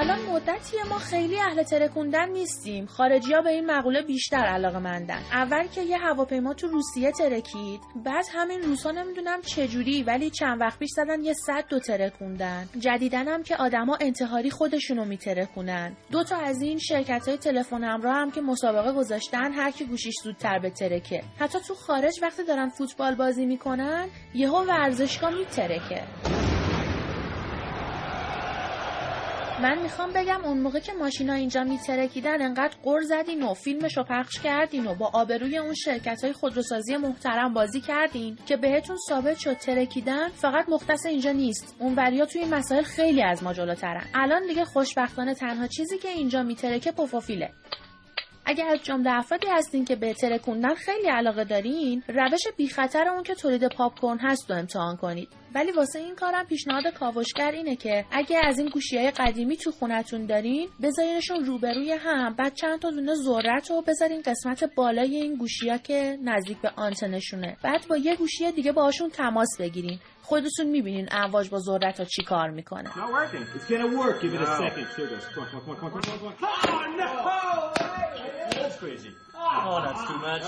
[0.00, 2.86] الان مدتیه ما خیلی اهل ترکوندن نیستیم.
[2.86, 7.80] خارجی ها به این مقوله بیشتر علاقه مندن اول که یه هواپیما تو روسیه ترکید
[8.04, 13.28] بعد همین روسا نمی‌دونم چجوری ولی چند وقت پیش زدن یه صد دو ترکوندن جدیدن
[13.28, 15.96] هم که آدما انتحاری خودشونو میترکونن.
[16.10, 20.14] دو تا از این شرکت های تلفن همراه هم که مسابقه گذاشتن هر کی گوشیش
[20.24, 26.02] زودتر بترکه حتی تو خارج وقتی دارن فوتبال بازی می‌کنن یهو ورزشگاه میترکه.
[29.62, 34.04] من می‌خوام بگم اون موقع که ماشینا اینجا میترکیدن انقدر قر زدین و فیلمش رو
[34.04, 39.38] پخش کردین و با آبروی اون شرکت های خودروسازی محترم بازی کردین که بهتون ثابت
[39.38, 41.76] شد ترکیدن فقط مختص اینجا نیست.
[41.78, 44.04] اون وریا توی این مسائل خیلی از ما جلوترن.
[44.14, 47.50] الان دیگه خوشبختانه تنها چیزی که اینجا میترکه پوفوفیله.
[48.50, 53.22] اگر از جمله افرادی هستین که به ترکوندن خیلی علاقه دارین روش بی خطر اون
[53.22, 55.28] که تولید پاپ کورن هست رو امتحان کنید.
[55.54, 59.70] ولی واسه این کارم پیشنهاد کاوشگر اینه که اگه از این گوشی های قدیمی تو
[59.70, 65.34] خونتون دارین بذارینشون روبروی هم بعد چند تا دونه ذرت رو بذارین قسمت بالای این
[65.34, 69.98] گوشی ها که نزدیک به آنتنشونه بعد با یه گوشی دیگه باهاشون تماس بگیرین.
[70.22, 72.90] خودتون می‌بینین امواج با ذرت ها چی کار می‌کنه
[78.80, 79.12] crazy.
[79.34, 80.42] Oh, that's too much.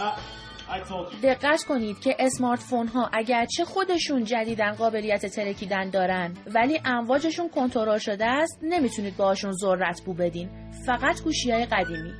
[1.22, 7.98] دقت کنید که اسمارت فون ها اگرچه خودشون جدیدن قابلیت ترکیدن دارن ولی امواجشون کنترل
[7.98, 12.12] شده است نمی‌تونید باهاشون ذرت بو بدین فقط گوشی های قدیمی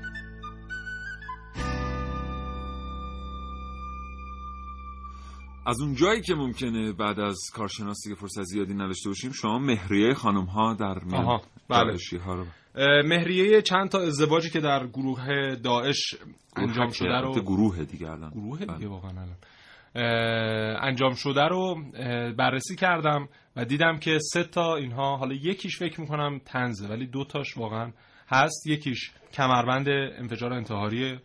[5.67, 10.15] از اون جایی که ممکنه بعد از کارشناسی که فرصت زیادی نداشته باشیم شما مهریه
[10.15, 11.97] خانم ها در میان آها، بله.
[12.27, 12.47] ها رو
[13.05, 16.15] مهریه چند تا ازدواجی که در گروه داعش
[16.57, 18.31] انجام شده رو گروه دیگه الان.
[18.31, 18.77] گروه بله.
[18.77, 19.37] دیگه واقعا الان.
[20.83, 21.83] انجام شده رو
[22.39, 27.25] بررسی کردم و دیدم که سه تا اینها حالا یکیش فکر می‌کنم تنزه ولی دو
[27.25, 27.93] تاش واقعا
[28.29, 28.67] هست.
[28.67, 31.21] یکیش کمربند انفجار انتحاریه.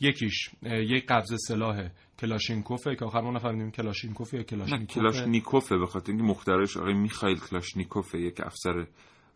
[0.00, 6.12] یکیش یک قبض سلاح کلاشینکوفه که آخر ما نفهمیدیم کلاشینکوفه یا کلاشینکوفه کلاشنیکوفه به خاطر
[6.12, 8.72] اینکه مخترعش آقای میخائیل کلاشنیکوفه یک افسر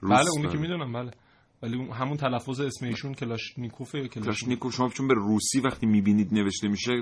[0.00, 0.12] روس.
[0.12, 0.60] بله اونی که بله.
[0.60, 1.10] می‌دونم بله.
[1.62, 6.92] ولی همون تلفظ اسم ایشون کلاشینکوفه کلاشنیکوف؟ شما چون به روسی وقتی می‌بینید نوشته میشه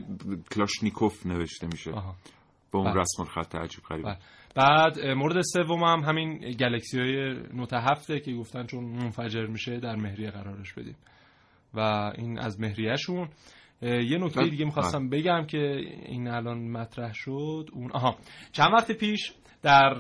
[0.51, 1.91] کلاشنیکوف نوشته میشه.
[2.73, 3.01] با اون بله.
[3.01, 4.05] رسم الخط عجیب غریب.
[4.05, 4.19] بله.
[4.55, 9.97] بعد مورد سوم هم همین گلکسی های نوت هفته که گفتن چون منفجر میشه در
[9.97, 10.97] مهریه قرارش بدیم
[11.75, 11.81] و
[12.19, 13.29] این از مهریهشون.
[13.83, 14.51] یه نکته بله.
[14.51, 15.59] دیگه می‌خواستم بگم که
[16.07, 17.69] این الان مطرح شد.
[17.73, 18.17] اون آها.
[18.53, 19.33] چند وقت پیش
[19.63, 19.95] در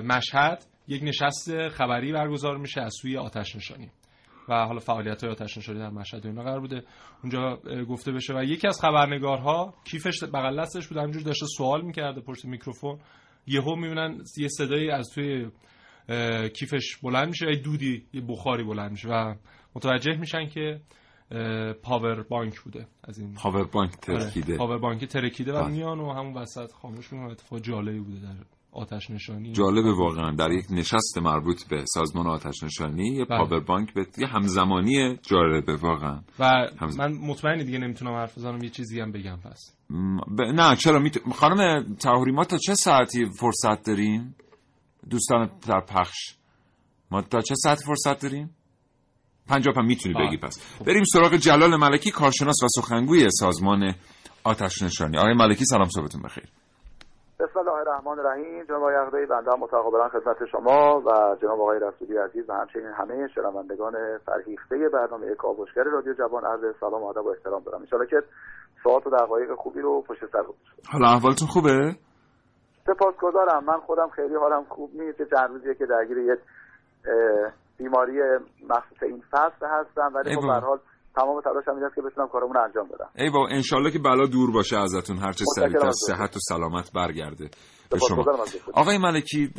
[0.00, 3.90] مشهد یک نشست خبری برگزار میشه از سوی آتش نشانی.
[4.48, 6.82] و حالا فعالیت های آتش نشانی در مشهد و اینا قرار بوده.
[7.22, 7.56] اونجا
[7.88, 10.98] گفته بشه و یکی از خبرنگارها کیفش بغل دستش بود.
[10.98, 12.98] همینجور داشته سوال می‌کرده پشت میکروفون.
[13.46, 15.50] یهو می‌بینن یه صدایی از توی
[16.48, 17.46] کیفش بلند میشه.
[17.46, 19.34] یه دودی یه بخاری بلند میشه و
[19.74, 20.80] متوجه میشن که
[21.82, 22.86] پاور بانک بوده.
[23.04, 24.56] از این پاور بانک آره، ترکیده.
[24.56, 25.72] پاور بانک ترکیده و بله.
[25.72, 28.34] میان و همون وسط خاموش می‌کنه اتفاق جالبی بوده در
[28.74, 30.30] آتش نشانی جالب واقعا.
[30.30, 33.38] در یک نشست مربوط به سازمان آتش نشانی یه بله.
[33.38, 36.20] پاور بانک به یه همزمانی جالبه واقعا.
[36.38, 36.44] و
[36.80, 39.74] همز- من مطمئن دیگه نمی‌تونم حرف بزنم یه چیزی هم بگم پس.
[40.38, 40.42] ب...
[40.42, 41.18] نه چرا؟ میت...
[41.34, 44.34] خانم تهوری ما تا چه ساعتی فرصت داریم؟
[45.10, 46.34] دوستان در پخش
[47.10, 48.50] ما تا چه ساعتی فرصت داریم؟
[49.48, 50.14] پنجاه پن می‌تونی.
[50.14, 50.80] بگی پس.
[50.86, 53.94] بریم سراغ جلال ملکی کارشناس و سخنگوی سازمان
[54.44, 56.44] آتش نشانی آقای ملکی سلام صبحتون بخیر.
[57.40, 58.64] بسم الله الرحمن الرحیم.
[58.64, 62.86] جناب آقای عقده‌ای بنده هم متقابلا خدمت شما و جناب آقای رسولی عزیز و همچنین
[62.86, 67.80] همه شنوندگان فرهیخته برنامه کاوشگر رادیو جوان عرض سلام و ادب و احترام دارم.
[67.92, 68.22] ان که
[68.84, 71.96] ساعت و دقایق خوبی رو پشت سر گذاشتم حالا احوالتون خوبه؟
[72.86, 73.64] سپاسگزارم.
[73.64, 75.34] من خودم خیلی حالم خوب نیست.
[75.34, 76.40] چند روزیه که درگیر یک
[77.78, 78.20] بیماری
[78.68, 80.40] مخصوص این فصل هستم ولی خب.
[80.40, 80.78] به هر حال
[81.16, 84.26] تمام تلاشم این است که بتونم کارمون رو انجام بدم ای با انشالله که بلا
[84.26, 85.90] دور باشه ازتون هرچه سریعتر.
[85.90, 87.50] صحت و سلامت برگرده
[87.90, 88.24] به شما.
[88.74, 89.50] آقای ملکی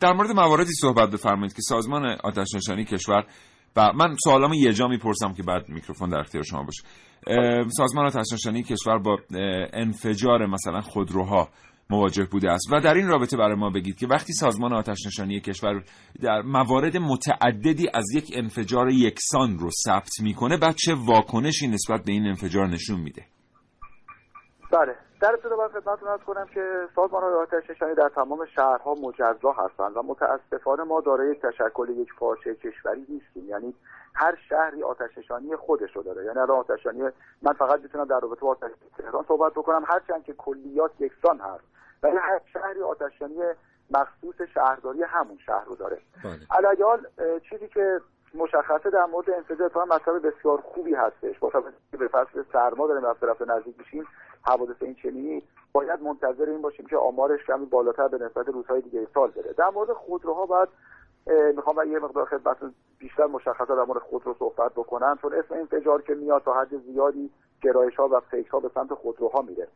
[0.00, 3.26] در مورد مواردی صحبت بفرمایید که سازمان آتش نشانی کشور
[3.76, 6.82] و من سوالامو یه جا می‌پرسم که بعد میکروفون در اختیار شما باشه
[7.68, 9.18] سازمان آتش نشانی کشور با
[9.72, 11.48] انفجار مثلا خودروها
[11.90, 12.72] مواجه بوده است.
[12.72, 15.82] و در این رابطه برای ما بگید که وقتی سازمان آتش نشانی کشور
[16.22, 22.12] در موارد متعددی از یک انفجار یکسان رو ثبت می‌کنه بعد چه واکنشی نسبت به
[22.12, 23.22] این انفجار نشون میده؟
[24.72, 24.96] بله.
[25.20, 26.60] در ابتدا باید خدمتتون ارز کنم که
[26.96, 32.08] سازمان آتش نشانی در تمام شهرها مجزا هستند و متاسفانه ما دارای یک تشکل یک
[32.18, 33.48] پارچه کشوری نیستیم.
[33.48, 33.74] یعنی
[34.14, 36.24] هر شهری آتش نشانی خودش رو داره.
[36.24, 37.02] یعنی الان آتش نشانی
[37.42, 39.84] من فقط می‌تونم در رابطه با آتش تهران صحبت بکنم.
[39.88, 41.77] هرچند که کلیات یکسان هست.
[42.02, 43.42] ولی هر شهری آتش نشانی
[43.90, 45.98] مخصوص شهرداری همون شهر رو داره.
[46.50, 47.06] علیال
[47.50, 48.00] چیزی که
[48.34, 51.38] مشخصه در مورد انفجار اتفاقا مطلب بسیار خوبی هستش.
[51.38, 51.50] با
[51.90, 54.06] که به فصل سرما داریم رفته رفته نزدیک میشیم
[54.42, 55.42] حوادث این چنینی
[55.72, 59.52] باید منتظر این باشیم که آمارش کمی بالاتر به نسبت روزهای دیگه سال بره.
[59.52, 60.68] در مورد خودروها باید
[61.56, 66.14] می‌خوام یه مقدار خدمتتون بیشتر مشخصه در مورد خودرو صحبت بکنم چون اسم انفجار که
[66.14, 67.30] میاد تا حد زیادی
[67.62, 69.68] گرایش ها و فکر ها به سمت خودروها میره.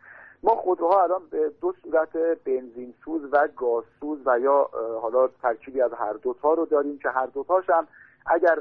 [0.42, 4.70] ما خودروها الان به دو صورت بنزین سوز و گاز سوز و یا
[5.02, 7.88] حالا ترکیبی از هر دوتا رو داریم که هر دوتاش هم
[8.26, 8.58] اگر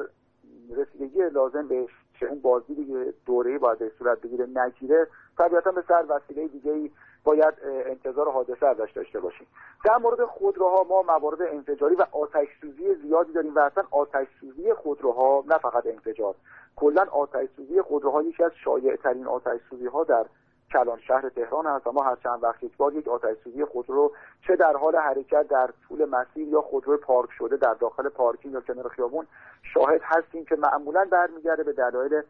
[0.76, 1.88] رسیدگی لازم به
[2.30, 5.08] اون بازدید دوره باید به صورت بگیره نگیره
[5.38, 6.92] طبیعتا به سر وسیله دیگه ای
[7.24, 9.48] باید انتظار حادثه ازش داشته باشیم.
[9.86, 14.74] در مورد خودروها ما موارد انفجاری و آتش سوزی زیادی داریم و اصلا آتش سوزی
[14.74, 16.36] خودروها نه فقط انفجار.
[16.76, 20.26] کلا آتش سوزی خودروها یکی از شایع ترین آتش سوزی ها در
[20.74, 23.38] کلان شهر تهران هست و ما هر چند وقت یک بار یک آتش
[23.72, 24.12] خودرو
[24.48, 28.62] چه در حال حرکت در طول مسیر یا خودرو پارک شده در داخل پارکینگ یا
[28.62, 29.28] کنار خیابون
[29.74, 32.22] شاهد هستیم که معمولا برمیگرده به دلایل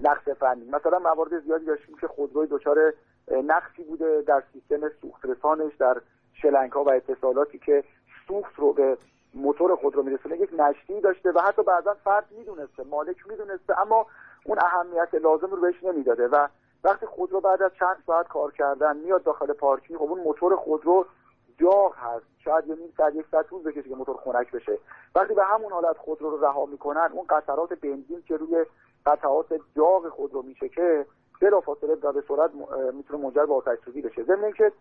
[0.00, 0.70] نقص فنی.
[0.70, 2.92] مثلا موارد زیادی داشتیم که خودروی دچار
[3.28, 6.00] نقصی بوده در سیستم سوخت رسانش در
[6.32, 7.84] شلنگ ها و اتصالاتی که
[8.28, 8.96] سوخت رو به
[9.34, 14.06] موتور خودرو میرسونه یک نشتی داشته و حتی بعضا فرد می‌دونسته مالک می‌دونسته اما
[14.44, 16.48] اون اهمیت لازم رو بهش نمی‌داده و
[16.84, 21.06] وقتی خودرو بعد از چند ساعت کار کردن میاد داخل پارکینگ خب اون موتور خودرو
[21.58, 22.24] داغ هست.
[22.44, 24.78] شاید یه نیم ساعت یک ساعت طول بکشه که موتور خنک بشه.
[25.14, 28.64] وقتی به همون حالت خودرو رو رها می‌کنن اون قطرات بنزین که روی
[29.06, 31.06] قطعات داغ خودرو میشه که
[31.40, 32.50] بلافاصله و به سرعت
[32.92, 34.22] می‌تونه منجر به آتش سوزی بشه.
[34.22, 34.72] ضمن اینکه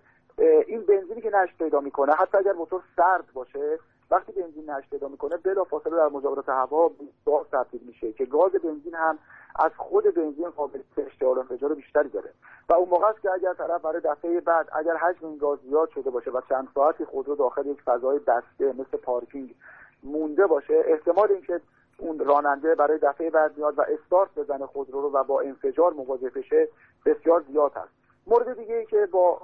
[0.67, 3.79] این بنزینی که نشت پیدا می‌کنه حتی اگر موتور سرد باشه
[4.11, 6.91] وقتی بنزین نشت پیدا می‌کنه بلافاصله در مجاورت هوا
[7.25, 9.17] گاز تبدیل میشه که گاز بنزین هم
[9.55, 12.29] از خود بنزین قابلیت اشتعال انفجار بیشتری داره.
[12.69, 15.89] و اون موقع است که اگر طرف برای دفعه بعد اگر حجم این گاز زیاد
[15.89, 19.55] شده باشه و چند ساعتی خودرو داخل یک فضای بسته مثل پارکینگ
[20.03, 21.61] مونده باشه احتمال اینکه
[21.97, 26.29] اون راننده برای دفعه بعد میاد و استارت بزنه خودرو رو و با انفجار مواجه
[26.29, 26.67] بشه
[27.05, 28.02] بسیار زیاد هست.
[28.27, 29.39] مورد دیگه ای که با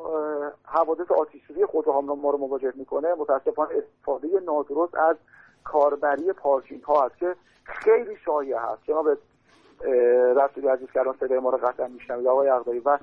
[0.65, 5.15] حوادث آتش سوزی خودروها ما رو مواجه می‌کنه متاسفانه استفاده نادرست از
[5.63, 8.83] کاربری پارکینگ ها هست که خیلی شایع هست.
[8.83, 9.07] جناب
[10.35, 12.97] رسولی عزیز که الان صدای ما رو قطعا میشنوید آقای اقدایی و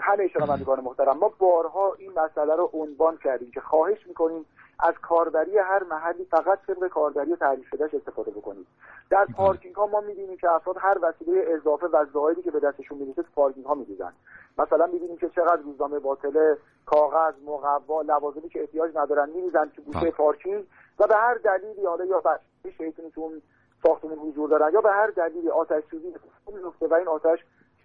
[0.00, 4.46] همه شنوندگان محترم ما بارها این مسئله رو عنوان کردیم که خواهش می‌کنیم
[4.82, 8.66] از کاربری هر محلی فقط طبق کاربری تعریف شدهش استفاده بکنید.
[9.10, 12.98] در پارکینگ ها ما می‌بینیم که افراد هر وسیله اضافه و زائدی که به دستشون
[12.98, 14.12] می‌رسه پارکینگ ها میریزن.
[14.58, 16.56] مثلا می‌بینیم که چقدر روزنامه باطله
[16.86, 20.66] کاغذ مقوا لوازمی که احتیاج ندارن میریزن تو گوشه پارکینگ
[20.98, 23.42] و به هر دلیلی حالا یا بچه شیطونی تو اون
[23.82, 26.14] ساختمون حضور دارن یا به هر دلیلی آتش سوزی
[26.46, 27.38] میفته و این آتش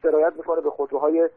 [0.04, 1.30] سرایت می‌کنه به خودروهای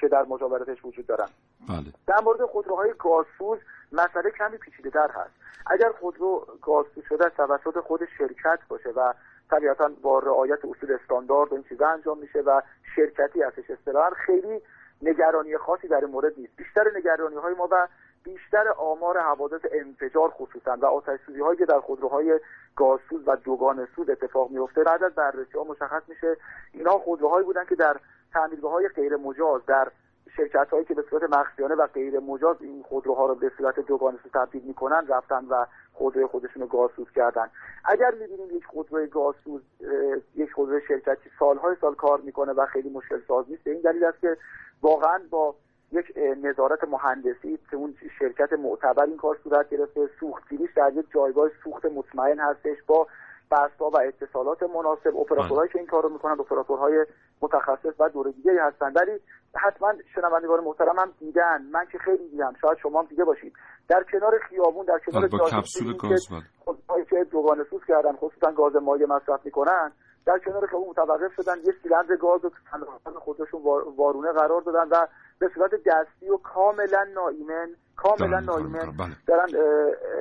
[0.00, 1.28] که در مجاورتش وجود دارن.
[1.68, 1.92] بله.
[2.06, 3.58] در مورد خودروهای گازسوز
[3.92, 5.32] مسئله کمی پیچیده در هست.
[5.66, 9.12] اگر خودرو گازسوز شده توسط خود شرکت باشه و
[9.50, 12.60] طبیعتا با رعایت اصول استاندارد و این چیزا انجام میشه و
[12.96, 14.60] شرکتی ازش اصطلاحا خیلی
[15.02, 16.56] نگرانی خاصی در این مورد نیست.
[16.56, 17.88] بیشتر نگرانی های ما و
[18.24, 22.40] بیشتر آمار حوادث انفجار خصوصا و آتش هایی که در خودروهای
[22.76, 26.36] گازسوز و دوگان سوز اتفاق میفته بعد از بررسی ها مشخص میشه
[26.72, 27.96] اینها خودروهایی بودن که در
[28.32, 29.88] تعمیرگاه های غیر مجاز در
[30.36, 34.18] شرکت هایی که به صورت مخفیانه و غیر مجاز این خودروها رو به صورت دوگانه
[34.34, 37.50] تبدیل می‌کنن رفتن و خودروی خودشون رو گازسوز کردن.
[37.84, 39.62] اگر می‌بینیم یک خودروی گازسوز
[40.34, 44.20] یک خودروی شرکتی سالهای سال کار می‌کنه و خیلی مشکل ساز نیست این دلیل است
[44.20, 44.36] که
[44.82, 45.54] واقعا با
[45.92, 51.50] یک نظارت مهندسی که اون شرکت معتبر این کار صورت گرفته سوختگیریش در یک جایگاه
[51.64, 53.06] سوخت مطمئن هستش با
[53.52, 57.06] بستا و اتصالات مناسب اپراتورهایی که این کار رو می‌کنن اپراتورهای
[57.40, 58.92] متخصص و دور دیگه هستن.
[58.92, 59.20] ولی
[59.54, 61.62] حتما شنوندگان محترم هم دیدن.
[61.72, 62.52] من که خیلی دیدم.
[62.60, 63.52] شاید شما هم دیده باشید.
[63.88, 66.28] در کنار خیابون در کنار با کپسول گاز
[67.10, 69.92] که دوگانه سوز کردن خصوصا گاز مایع مصرف می‌کنن
[70.26, 71.56] در کنار خیابون متوقف شدن.
[71.64, 72.50] یه سیلندر گاز رو
[73.20, 73.62] خودشون
[73.96, 75.06] وارونه قرار دادن و
[75.38, 79.16] به صورت دستی و کاملا نایمن کاملا نایمن بله.
[79.26, 79.48] دارن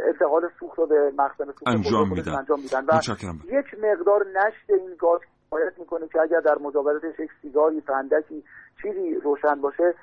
[0.07, 2.35] انتقال سوخت رو به مخزن سوخت انجام میدن.
[2.35, 2.99] انجام میدن و
[3.45, 5.19] یک مقدار نشت این گاز
[5.49, 8.43] باید می‌کنه که اگر در مجاورتش یک سیگاری فندکی
[8.81, 9.93] چیزی روشن باشه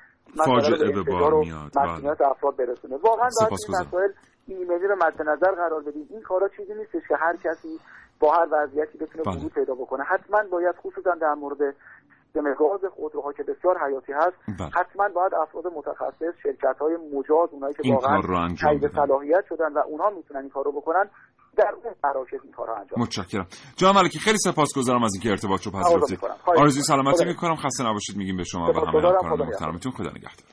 [0.45, 1.71] فاجعه به بار میاد.
[1.77, 2.95] مسئولیت افراد برسونه.
[2.95, 4.11] واقعا باید این مسائل
[4.47, 6.07] ایمنی رو مد نظر قرار بدیم.
[6.09, 7.79] این کارا چیزی نیستش که هر کسی
[8.19, 9.37] با هر وضعیتی بتونه بله.
[9.37, 10.03] ورود پیدا بکنه.
[10.03, 11.75] حتما باید خصوصا در مورد
[12.33, 14.69] گاز خودروها که بسیار حیاتی هست بله.
[14.69, 18.91] حتما باید افراد متخصص شرکت های مجاز اونایی که واقعا تایید.
[18.95, 21.09] صلاحیت شدن و اونها می‌تونن این کار رو بکنن
[21.57, 25.65] در اون مراکز این کار رو انجام متشکرم جناب ملکی خیلی سپاسگزارم از اینکه ارتباط
[25.65, 26.83] رو پذیرفتید آرزوی.
[26.83, 28.79] سلامتی خدا می‌کنم خسته نباشید میگیم به شما و همه.
[28.79, 29.47] همکاران خدا نگهدار.
[29.47, 30.47] محترمتون خدا نگهدار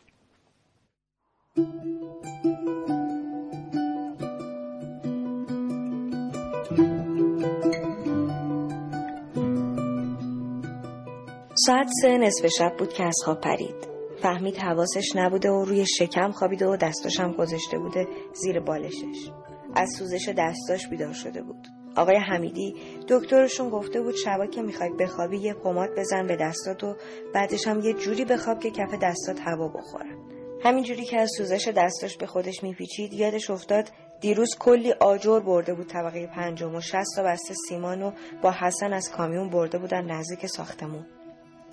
[11.66, 13.88] ساعت سه نصف شب بود که از خواب پرید.
[14.22, 19.30] فهمید حواسش نبوده و روی شکم خوابیده و دستاشم گذاشته بوده زیر بالشش.
[19.74, 21.68] از سوزش دستاش بیدار شده بود.
[21.96, 22.74] آقای حمیدی
[23.08, 26.96] دکترشون گفته بود شبا که می‌خوای بخوابی یه پماد بزن به دستات و
[27.34, 30.18] بعدش هم یه جوری بخواب که کف دستات هوا بخورن
[30.64, 33.90] همینجوری که از سوزش دستاش به خودش میپیچید یادش افتاد
[34.20, 38.10] دیروز کلی آجر برده بود طبقه پنجم و شست تا بسته سیمان و
[38.42, 41.15] با حسن از کامیون برده بودن نزدیک ساختمون.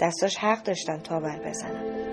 [0.03, 2.03] دستاش حق داشتن تاول بزنن.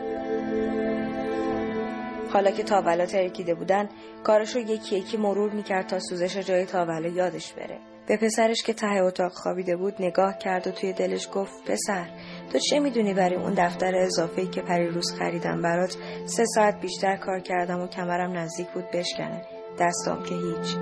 [2.33, 3.89] حالا که تاولا ترکیده بودن
[4.25, 7.79] کارش رو یکی یکی مرور می‌کرد تا سوزش جای تاولا یادش بره.
[8.09, 12.07] به پسرش که ته اتاق خوابیده بود نگاه کرد و توی دلش گفت پسر
[12.53, 17.41] تو چه می‌دونی برای اون دفتر اضافه‌ای که پریروز خریدم برات سه ساعت بیشتر کار
[17.41, 19.43] کردم و کمرم نزدیک بود بشکنه؟
[19.81, 20.77] دستام که هیچ.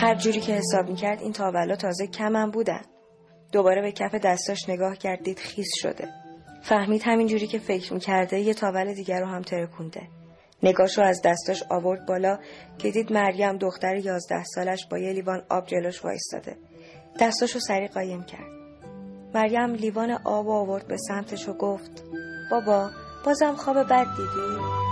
[0.00, 2.82] هر جوری که حساب می‌کرد این تاولا تازه کمم بودن.
[3.52, 6.08] دوباره به کف دستاش نگاه کرد دید خیس شده.
[6.62, 10.02] فهمید همینجوری که فکر می‌کرده یه تاول دیگر رو هم ترکونده.
[10.62, 12.38] نگاش رو از دستاش آورد بالا
[12.78, 16.56] که دید مریم دختر یازده سالش با یه لیوان آب جلوش وایستاده.
[17.20, 18.58] دستاش رو سریع قایم کرد.
[19.34, 22.04] مریم لیوان آب آورد به سمتش و گفت
[22.50, 22.90] بابا
[23.24, 24.87] بازم خواب بد دیدی؟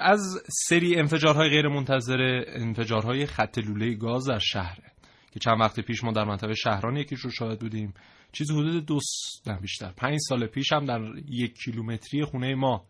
[0.00, 4.92] از سری انفجارهای غیر منتظره انفجارهای خط لوله گاز در شهره
[5.32, 7.94] که چند وقت پیش ما در منطقه شهران یکیش رو شاهد بودیم.
[8.32, 8.98] چیز حدود دو.
[9.46, 9.92] نه بیشتر.
[9.96, 12.84] پنج سال پیش هم در یک کیلومتری خونه ما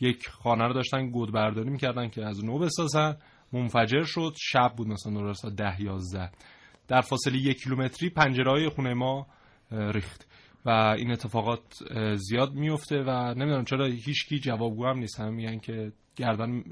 [0.00, 3.16] یک خانه رو داشتن گود برداری می‌کردن که از نو بسازن.
[3.52, 6.30] منفجر شد شب بود مثلا ساعت ده یازده.
[6.88, 9.26] در فاصله یک کیلومتری پنجره های خونه ما
[9.70, 10.26] ریخت.
[10.64, 11.62] و این اتفاقات
[12.16, 15.20] زیاد میفته و نمی‌دونم چرا هیچکی جوابگو هم نیست.
[15.20, 16.64] هم میگن که گردن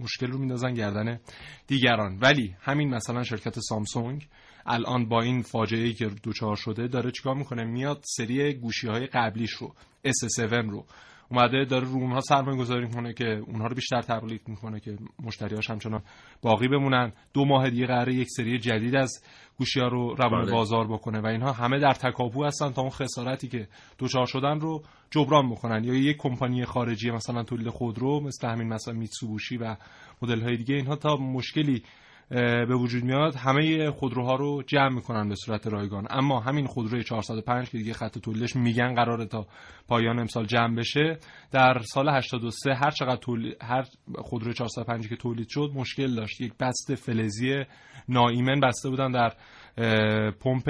[0.00, 1.20] مشکل رو میندازن گردن
[1.66, 2.18] دیگران.
[2.20, 4.28] ولی همین مثلا شرکت سامسونگ
[4.66, 9.06] الان با این فاجعه ای که دوچار شده داره چیکار می‌کنه؟ میاد سری گوشی های
[9.06, 9.74] قبلیش رو
[10.06, 10.86] S7 رو
[11.30, 15.70] اومده داره رو اونها سرمایه گذاری می‌کنه که اونها رو بیشتر تبلیغ می‌کنه که مشتریاش
[15.70, 16.02] همچنان
[16.42, 19.22] باقی بمونن دو ماه دیگه قراره یک سری جدید از
[19.58, 20.52] گوشی ها رو روان بله.
[20.52, 23.68] بازار بکنه و اینها همه در تکاپو هستن تا اون خسارتی که
[23.98, 28.94] دوچار شدن رو جبران بکنن یا یک کمپانی خارجی مثلا تولید خودرو مثل همین مثلا
[28.94, 29.76] میتسوبوشی و
[30.22, 31.82] مدل های دیگه اینها تا مشکلی
[32.30, 36.06] به وجود میاد همه خودروها رو جمع می‌کنن به صورت رایگان.
[36.10, 39.46] اما همین خودروی 405 که دیگه خط تولیدش میگن قراره تا
[39.88, 41.18] پایان امسال جمع بشه
[41.52, 46.40] در سال 83 هر چقدر تولید هر خودروی 405 که تولید شد مشکل داشت.
[46.40, 47.64] یک بسته فلزی
[48.08, 49.32] ناایمن بسته بودن در
[50.40, 50.68] پمپ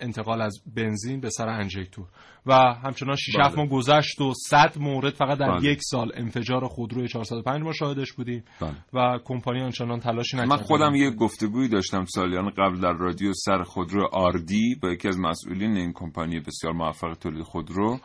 [0.00, 2.06] انتقال از بنزین به سر انجکتور
[2.46, 3.56] و همچنان 6 بله.
[3.56, 5.64] ماه گذشت و 100 مورد فقط در بله.
[5.64, 8.74] یک سال انفجار خودروی 405 ما شاهدش بودیم بله.
[8.94, 13.62] و کمپانی آنچنان تلاشی نکرد من خودم یه گفتگویی داشتم سالیان قبل در رادیو سر
[13.62, 17.98] خودرو آردی با یکی از مسئولین این کمپانی بسیار موفق تولید خودرو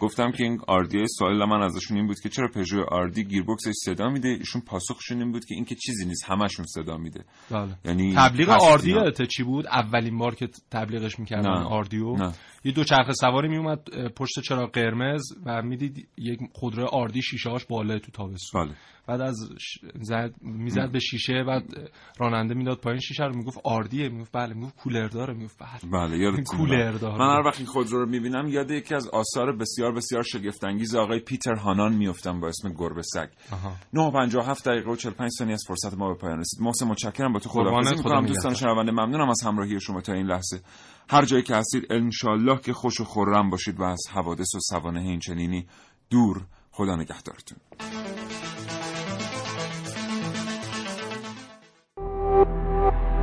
[0.00, 4.08] گفتم که این آردی سوال من ازشون این بود که چرا پژو آردی گیربکسش صدا
[4.08, 7.68] میده ایشون پاسخشون این بود که این که چیزی نیست همشون صدا میده بله.
[7.84, 12.32] یعنی تبلیغ آردی یادته چی بود اولین بار که تبلیغش می‌کردن آردیو نه.
[12.64, 17.64] یه دو چرخ سواری میومد پشت چراغ قرمز و می‌دید یک خودرو آردی شیشه هاش
[17.64, 18.74] بالا تو تابستون بله.
[19.08, 19.36] بعد از
[20.00, 21.64] زد می‌زد به شیشه بعد
[22.18, 25.92] راننده می‌داد پایین شیشه رو می‌گفت آردیه می‌گفت بله می‌گفت کولر داره می‌گفت بله.
[25.92, 27.18] بله یادتون کولر داره.
[27.18, 30.94] من هر وقت این خودرو رو می‌بینم یاد یکی از آثار بسیار بسیار شگفت انگیز
[30.94, 33.28] آقای پیتر هانان میافتم با اسم گربه سگ.
[33.92, 36.60] 9:57 دقیقه و 45 ثانیه از فرصت ما به پایان رسید.
[36.62, 38.26] محسن متشکرم با تو خداحافظی می‌کنم.
[38.26, 40.60] دوستان شنونده ممنونم از همراهی شما تا این لحظه.
[41.10, 45.00] هر جایی که هستید انشالله که خوش و خورم باشید و از حوادث و سوانه
[45.00, 45.66] این چنینی
[46.10, 47.58] دور خدا نگهدارتون.